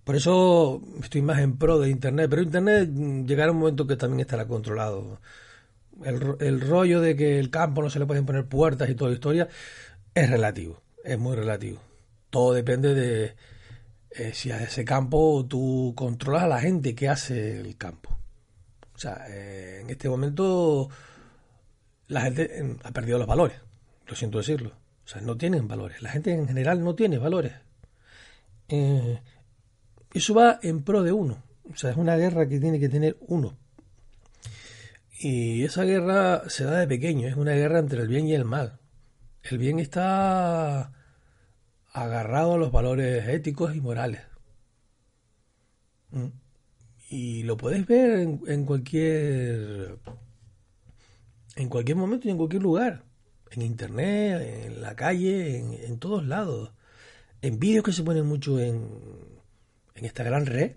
Por 0.07 0.15
eso 0.15 0.81
estoy 1.03 1.21
más 1.21 1.39
en 1.39 1.57
pro 1.57 1.79
de 1.79 1.89
Internet, 1.89 2.29
pero 2.29 2.41
Internet 2.41 2.89
mm, 2.89 3.25
llegará 3.25 3.51
un 3.51 3.59
momento 3.59 3.85
que 3.85 3.97
también 3.97 4.21
estará 4.21 4.47
controlado 4.47 5.19
el, 6.05 6.61
rollo 6.61 7.01
de 7.01 7.17
que 7.17 7.39
el 7.39 7.49
campo 7.49 7.81
no 7.81 7.89
se 7.89 7.99
le 7.99 8.05
pueden 8.05 8.25
poner 8.25 8.45
puertas 8.45 8.89
y 8.89 8.95
toda 8.95 9.09
la 9.09 9.15
historia 9.15 9.49
es 10.13 10.29
relativo, 10.29 10.81
es 11.03 11.19
muy 11.19 11.35
relativo. 11.35 11.81
Todo 12.29 12.53
depende 12.53 12.93
de 12.93 13.35
eh, 14.11 14.31
si 14.33 14.49
a 14.49 14.63
ese 14.63 14.85
campo 14.85 15.45
tú 15.45 15.91
controlas 15.93 16.43
a 16.43 16.47
la 16.47 16.61
gente 16.61 16.95
que 16.95 17.09
hace 17.09 17.59
el 17.59 17.75
campo. 17.75 18.17
O 18.95 18.97
sea, 18.97 19.25
eh, 19.27 19.81
en 19.81 19.89
este 19.89 20.07
momento 20.07 20.87
la 22.07 22.21
gente 22.21 22.43
eh, 22.61 22.77
ha 22.81 22.91
perdido 22.91 23.17
los 23.17 23.27
valores, 23.27 23.59
lo 24.07 24.15
siento 24.15 24.37
decirlo. 24.37 24.69
O 25.03 25.07
sea, 25.09 25.19
no 25.19 25.35
tienen 25.35 25.67
valores. 25.67 26.01
La 26.01 26.11
gente 26.11 26.33
en 26.33 26.47
general 26.47 26.81
no 26.81 26.95
tiene 26.95 27.17
valores. 27.17 27.51
Eso 30.13 30.33
va 30.33 30.59
en 30.61 30.83
pro 30.83 31.03
de 31.03 31.11
uno. 31.11 31.43
O 31.71 31.75
sea, 31.75 31.91
es 31.91 31.97
una 31.97 32.15
guerra 32.15 32.47
que 32.47 32.59
tiene 32.59 32.79
que 32.79 32.89
tener 32.89 33.17
uno 33.21 33.57
y 35.19 35.63
esa 35.63 35.83
guerra 35.83 36.47
se 36.47 36.63
da 36.63 36.79
de 36.79 36.87
pequeño, 36.87 37.27
es 37.27 37.35
una 37.35 37.53
guerra 37.53 37.79
entre 37.79 38.01
el 38.01 38.07
bien 38.07 38.27
y 38.27 38.33
el 38.33 38.45
mal. 38.45 38.79
El 39.43 39.57
bien 39.57 39.79
está 39.79 40.93
agarrado 41.91 42.53
a 42.53 42.57
los 42.57 42.71
valores 42.71 43.27
éticos 43.27 43.75
y 43.75 43.81
morales. 43.81 44.21
Mm. 46.11 46.27
Y 47.09 47.43
lo 47.43 47.57
puedes 47.57 47.87
ver 47.87 48.19
en, 48.47 48.65
cualquier 48.65 49.97
en 51.55 51.69
cualquier 51.69 51.97
momento 51.97 52.27
y 52.27 52.31
en 52.31 52.37
cualquier 52.37 52.61
lugar. 52.61 53.03
En 53.51 53.61
internet, 53.61 54.65
en 54.65 54.81
la 54.81 54.95
calle, 54.95 55.57
en, 55.57 55.73
en 55.73 55.99
todos 55.99 56.27
lados. 56.27 56.73
En 57.41 57.59
vídeos 57.59 57.83
que 57.83 57.93
se 57.93 58.03
ponen 58.03 58.25
mucho 58.25 58.59
en, 58.59 58.89
en 59.97 60.05
esta 60.05 60.23
gran 60.23 60.45
red, 60.45 60.75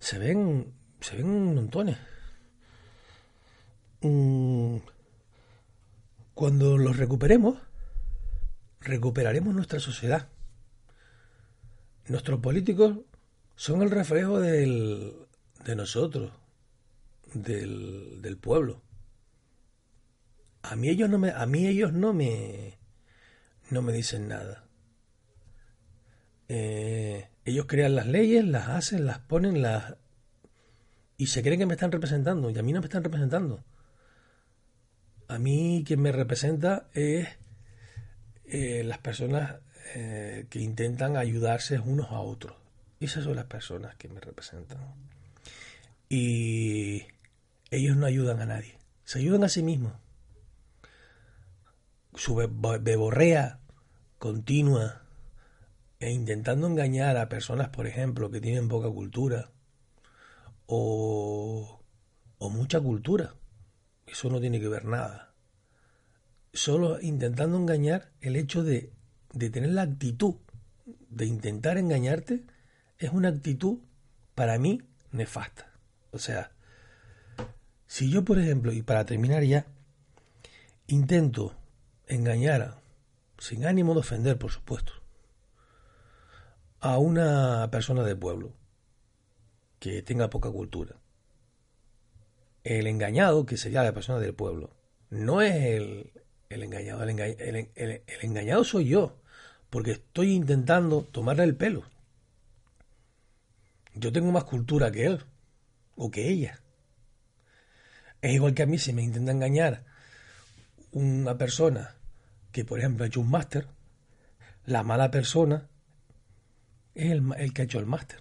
se 0.00 0.18
ven, 0.18 0.72
se 1.00 1.16
ven 1.16 1.54
montones. 1.54 1.98
Mm, 4.00 4.78
cuando 6.34 6.78
los 6.78 6.96
recuperemos, 6.96 7.58
recuperaremos 8.80 9.54
nuestra 9.54 9.80
sociedad. 9.80 10.28
Nuestros 12.06 12.40
políticos 12.40 13.00
son 13.54 13.82
el 13.82 13.90
reflejo 13.90 14.40
del, 14.40 15.14
de 15.64 15.76
nosotros, 15.76 16.32
del, 17.34 18.22
del, 18.22 18.38
pueblo. 18.38 18.80
A 20.62 20.74
mí 20.74 20.88
ellos 20.88 21.10
no 21.10 21.18
me, 21.18 21.30
a 21.32 21.44
mí 21.44 21.66
ellos 21.66 21.92
no 21.92 22.14
me, 22.14 22.78
no 23.68 23.82
me 23.82 23.92
dicen 23.92 24.28
nada. 24.28 24.67
Eh, 26.48 27.28
ellos 27.44 27.66
crean 27.66 27.94
las 27.94 28.06
leyes, 28.06 28.44
las 28.44 28.68
hacen, 28.68 29.06
las 29.06 29.18
ponen, 29.18 29.62
las 29.62 29.96
y 31.16 31.26
se 31.26 31.42
creen 31.42 31.58
que 31.58 31.66
me 31.66 31.74
están 31.74 31.92
representando 31.92 32.48
y 32.50 32.58
a 32.58 32.62
mí 32.62 32.72
no 32.72 32.80
me 32.80 32.86
están 32.86 33.02
representando 33.02 33.64
a 35.28 35.38
mí 35.38 35.84
quien 35.86 36.00
me 36.00 36.10
representa 36.10 36.88
es 36.94 37.28
eh, 38.46 38.82
las 38.84 38.98
personas 38.98 39.56
eh, 39.94 40.46
que 40.48 40.60
intentan 40.60 41.16
ayudarse 41.16 41.78
unos 41.78 42.10
a 42.10 42.20
otros. 42.20 42.56
Esas 42.98 43.24
son 43.24 43.36
las 43.36 43.44
personas 43.44 43.94
que 43.96 44.08
me 44.08 44.20
representan. 44.20 44.78
Y 46.08 47.04
ellos 47.70 47.96
no 47.96 48.06
ayudan 48.06 48.40
a 48.40 48.46
nadie, 48.46 48.78
se 49.04 49.18
ayudan 49.18 49.44
a 49.44 49.48
sí 49.50 49.62
mismos. 49.62 49.92
Su 52.14 52.34
beborrea 52.34 53.60
continua 54.18 55.02
e 56.00 56.10
intentando 56.10 56.66
engañar 56.66 57.16
a 57.16 57.28
personas, 57.28 57.70
por 57.70 57.86
ejemplo, 57.86 58.30
que 58.30 58.40
tienen 58.40 58.68
poca 58.68 58.88
cultura 58.88 59.50
o, 60.66 61.80
o 62.38 62.50
mucha 62.50 62.80
cultura. 62.80 63.34
Eso 64.06 64.30
no 64.30 64.40
tiene 64.40 64.60
que 64.60 64.68
ver 64.68 64.84
nada. 64.84 65.34
Solo 66.52 67.00
intentando 67.00 67.56
engañar 67.56 68.12
el 68.20 68.36
hecho 68.36 68.62
de, 68.62 68.92
de 69.32 69.50
tener 69.50 69.70
la 69.70 69.82
actitud 69.82 70.36
de 71.10 71.26
intentar 71.26 71.78
engañarte 71.78 72.44
es 72.98 73.10
una 73.10 73.28
actitud 73.28 73.78
para 74.34 74.58
mí 74.58 74.82
nefasta. 75.10 75.72
O 76.10 76.18
sea, 76.18 76.52
si 77.86 78.10
yo, 78.10 78.24
por 78.24 78.38
ejemplo, 78.38 78.72
y 78.72 78.82
para 78.82 79.04
terminar 79.04 79.42
ya, 79.44 79.66
intento 80.86 81.54
engañar, 82.06 82.80
sin 83.38 83.66
ánimo 83.66 83.94
de 83.94 84.00
ofender, 84.00 84.38
por 84.38 84.50
supuesto, 84.50 84.92
a 86.80 86.98
una 86.98 87.68
persona 87.70 88.04
del 88.04 88.18
pueblo 88.18 88.52
que 89.78 90.02
tenga 90.02 90.30
poca 90.30 90.50
cultura, 90.50 90.96
el 92.64 92.86
engañado, 92.86 93.46
que 93.46 93.56
sería 93.56 93.82
la 93.82 93.94
persona 93.94 94.18
del 94.18 94.34
pueblo, 94.34 94.70
no 95.10 95.40
es 95.40 95.54
el, 95.54 96.12
el 96.50 96.62
engañado, 96.62 97.02
el, 97.02 97.70
el, 97.74 98.02
engañado 98.22 98.64
soy 98.64 98.88
yo, 98.88 99.16
porque 99.70 99.92
estoy 99.92 100.34
intentando 100.34 101.02
tomarle 101.02 101.44
el 101.44 101.56
pelo. 101.56 101.84
Yo 103.94 104.12
tengo 104.12 104.30
más 104.32 104.44
cultura 104.44 104.90
que 104.90 105.06
él, 105.06 105.24
o 105.96 106.10
que 106.10 106.28
ella. 106.28 106.60
Es 108.20 108.34
igual 108.34 108.54
que 108.54 108.62
a 108.62 108.66
mí 108.66 108.78
si 108.78 108.92
me 108.92 109.02
intenta 109.02 109.32
engañar 109.32 109.84
una 110.92 111.36
persona 111.36 111.94
que, 112.52 112.64
por 112.64 112.78
ejemplo, 112.78 113.04
ha 113.04 113.08
hecho 113.08 113.20
un 113.20 113.30
máster, 113.30 113.66
la 114.64 114.82
mala 114.82 115.10
persona 115.10 115.68
es 116.98 117.12
el, 117.12 117.22
el 117.38 117.52
que 117.52 117.62
ha 117.62 117.64
hecho 117.64 117.78
el 117.78 117.86
máster. 117.86 118.20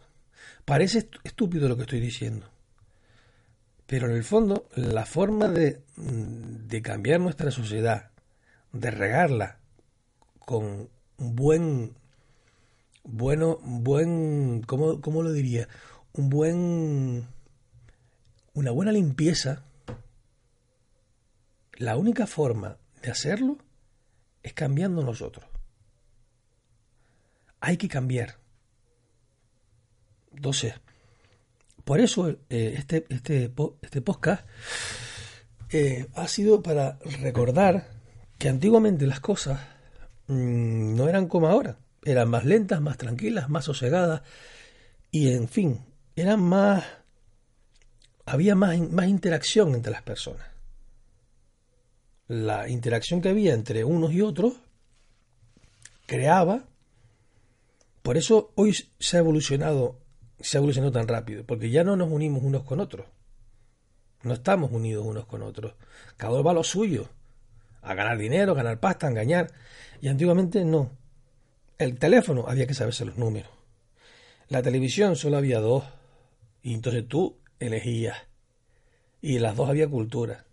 Parece 0.66 1.10
estúpido 1.24 1.68
lo 1.68 1.76
que 1.76 1.84
estoy 1.84 2.00
diciendo. 2.00 2.50
Pero 3.88 4.10
en 4.10 4.16
el 4.16 4.24
fondo, 4.24 4.68
la 4.76 5.06
forma 5.06 5.48
de, 5.48 5.82
de 5.96 6.82
cambiar 6.82 7.20
nuestra 7.20 7.52
sociedad, 7.52 8.12
de 8.74 8.92
regarla 8.92 9.60
con 10.40 10.90
buen, 11.18 11.96
bueno, 13.04 13.60
buen, 13.64 14.62
¿cómo, 14.64 15.02
¿cómo 15.02 15.24
lo 15.24 15.32
diría? 15.32 15.68
Un 16.14 16.30
buen, 16.30 17.28
una 18.54 18.72
buena 18.72 18.92
limpieza, 18.92 19.64
la 21.74 21.96
única 21.96 22.28
forma 22.28 22.78
de 23.02 23.12
hacerlo 23.12 23.58
es 24.44 24.54
cambiando 24.54 25.02
nosotros. 25.02 25.46
Hay 27.60 27.78
que 27.78 27.88
cambiar. 27.88 28.38
Entonces, 30.38 30.76
por 31.84 32.00
eso 32.00 32.30
eh, 32.30 32.76
este, 32.78 33.06
este, 33.10 33.52
este 33.82 34.02
podcast 34.02 34.48
eh, 35.72 36.08
ha 36.14 36.28
sido 36.28 36.62
para 36.62 37.00
recordar 37.22 37.90
que 38.38 38.50
antiguamente 38.50 39.08
las 39.08 39.20
cosas 39.20 39.60
mm, 40.28 40.96
no 40.96 41.10
eran 41.10 41.28
como 41.28 41.48
ahora. 41.48 41.80
Eran 42.06 42.30
más 42.30 42.46
lentas, 42.46 42.82
más 42.82 42.98
tranquilas, 42.98 43.50
más 43.50 43.66
sosegadas 43.66 44.22
y, 45.12 45.34
en 45.34 45.50
fin, 45.50 45.84
eran 46.16 46.42
más... 46.42 46.86
Había 48.26 48.56
más, 48.56 48.80
más 48.92 49.08
interacción 49.08 49.74
entre 49.74 49.92
las 49.92 50.04
personas. 50.04 50.46
La 52.28 52.70
interacción 52.70 53.22
que 53.22 53.30
había 53.30 53.56
entre 53.56 53.84
unos 53.84 54.14
y 54.14 54.22
otros 54.22 54.54
creaba... 56.06 56.64
Por 58.04 58.18
eso 58.18 58.52
hoy 58.56 58.74
se 59.00 59.18
ha 59.18 59.20
evolucionado 59.20 60.00
se 60.40 60.58
ha 60.58 60.60
evolucionado 60.60 60.92
tan 60.92 61.08
rápido, 61.08 61.46
porque 61.46 61.70
ya 61.70 61.84
no 61.84 61.96
nos 61.96 62.12
unimos 62.12 62.44
unos 62.44 62.64
con 62.64 62.80
otros. 62.80 63.08
No 64.24 64.34
estamos 64.34 64.72
unidos 64.72 65.06
unos 65.06 65.26
con 65.26 65.42
otros. 65.42 65.76
Cada 66.18 66.34
uno 66.34 66.44
va 66.44 66.52
a 66.52 66.56
lo 66.56 66.64
suyo, 66.64 67.10
a 67.82 67.94
ganar 67.94 68.18
dinero, 68.18 68.52
a 68.52 68.56
ganar 68.56 68.80
pasta, 68.80 69.08
a 69.08 69.10
engañar. 69.10 69.52
Y 70.02 70.08
antiguamente 70.10 70.64
no. 70.66 70.92
El 71.78 71.98
teléfono 71.98 72.46
había 72.48 72.68
que 72.68 72.74
saberse 72.74 73.06
los 73.06 73.18
números. 73.18 73.52
La 74.50 74.62
televisión 74.62 75.16
solo 75.16 75.38
había 75.38 75.60
dos. 75.60 75.84
Y 76.62 76.74
entonces 76.74 77.08
tú 77.08 77.38
elegías. 77.60 78.18
Y 79.22 79.40
las 79.40 79.56
dos 79.56 79.70
había 79.70 79.88
cultura. 79.88 80.46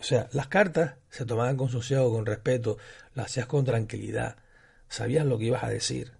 O 0.00 0.02
sea, 0.02 0.28
las 0.32 0.48
cartas 0.48 0.94
se 1.10 1.24
tomaban 1.24 1.56
con 1.56 1.68
sosiego, 1.68 2.12
con 2.12 2.24
respeto, 2.24 2.78
las 3.14 3.26
hacías 3.26 3.46
con 3.46 3.64
tranquilidad. 3.64 4.36
Sabías 4.88 5.26
lo 5.26 5.38
que 5.38 5.46
ibas 5.46 5.64
a 5.64 5.68
decir. 5.68 6.12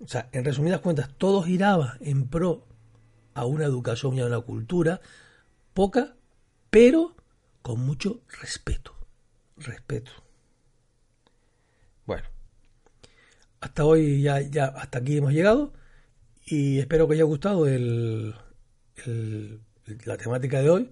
O 0.00 0.06
sea, 0.06 0.28
en 0.32 0.44
resumidas 0.44 0.80
cuentas, 0.80 1.10
todo 1.18 1.42
giraba 1.42 1.96
en 2.00 2.28
pro 2.28 2.66
a 3.34 3.44
una 3.44 3.64
educación 3.64 4.14
y 4.14 4.20
a 4.20 4.26
una 4.26 4.40
cultura 4.40 5.00
poca, 5.74 6.14
pero 6.70 7.16
con 7.62 7.80
mucho 7.80 8.20
respeto. 8.40 8.94
Respeto. 9.56 10.12
Bueno, 12.06 12.24
hasta 13.60 13.84
hoy 13.84 14.22
ya, 14.22 14.40
ya 14.40 14.66
hasta 14.66 15.00
aquí 15.00 15.18
hemos 15.18 15.32
llegado 15.32 15.72
y 16.46 16.78
espero 16.78 17.06
que 17.06 17.14
haya 17.14 17.24
gustado 17.24 17.66
el, 17.66 18.34
la 20.04 20.16
temática 20.16 20.62
de 20.62 20.70
hoy. 20.70 20.90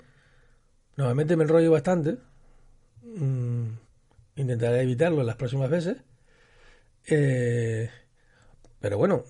Nuevamente 0.96 1.36
me 1.36 1.44
enrollo 1.44 1.70
bastante. 1.70 2.18
Mm, 3.02 3.68
intentaré 4.36 4.82
evitarlo 4.82 5.22
las 5.22 5.36
próximas 5.36 5.70
veces. 5.70 5.98
Eh, 7.06 7.88
pero 8.86 8.98
bueno, 8.98 9.24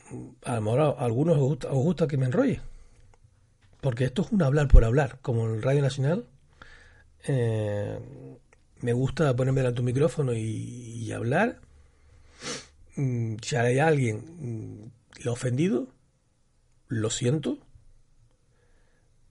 a 0.45 0.57
lo 0.57 0.61
mejor 0.61 0.81
a 0.81 0.91
algunos 1.03 1.39
os 1.39 1.83
gusta, 1.83 2.07
que 2.07 2.19
me 2.19 2.27
enrolle. 2.27 2.61
Porque 3.81 4.05
esto 4.05 4.21
es 4.21 4.31
un 4.31 4.43
hablar 4.43 4.69
por 4.69 4.85
hablar, 4.85 5.19
como 5.23 5.47
en 5.47 5.63
Radio 5.63 5.81
Nacional. 5.81 6.27
Eh, 7.27 7.99
me 8.83 8.93
gusta 8.93 9.35
ponerme 9.35 9.63
delante 9.63 9.81
un 9.81 9.87
micrófono 9.87 10.35
y, 10.35 11.11
hablar. 11.11 11.63
Mm, 12.97 13.37
si 13.41 13.57
hay 13.57 13.79
alguien 13.79 14.19
mm, 14.19 15.25
lo 15.25 15.33
ofendido, 15.33 15.89
lo 16.89 17.09
siento. 17.09 17.57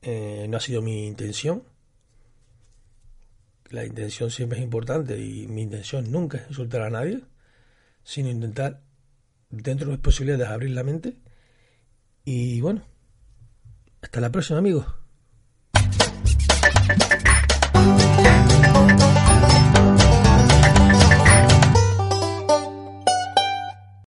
Eh, 0.01 0.47
no 0.49 0.57
ha 0.57 0.59
sido 0.59 0.81
mi 0.81 1.05
intención. 1.05 1.61
La 3.69 3.85
intención 3.85 4.31
siempre 4.31 4.57
es 4.57 4.63
importante 4.63 5.19
y 5.23 5.45
mi 5.45 5.61
intención 5.61 6.11
nunca 6.11 6.39
es 6.39 6.47
insultar 6.49 6.81
a 6.81 6.89
nadie, 6.89 7.21
sino 8.03 8.31
intentar 8.31 8.84
dentro 9.49 9.87
de 9.87 9.93
las 9.93 10.01
posibilidades 10.01 10.47
abrir 10.47 10.71
la 10.71 10.83
mente. 10.83 11.17
Y 12.23 12.61
bueno, 12.61 12.83
hasta 14.01 14.21
la 14.21 14.31
próxima 14.31 14.59
amigos. 14.59 14.85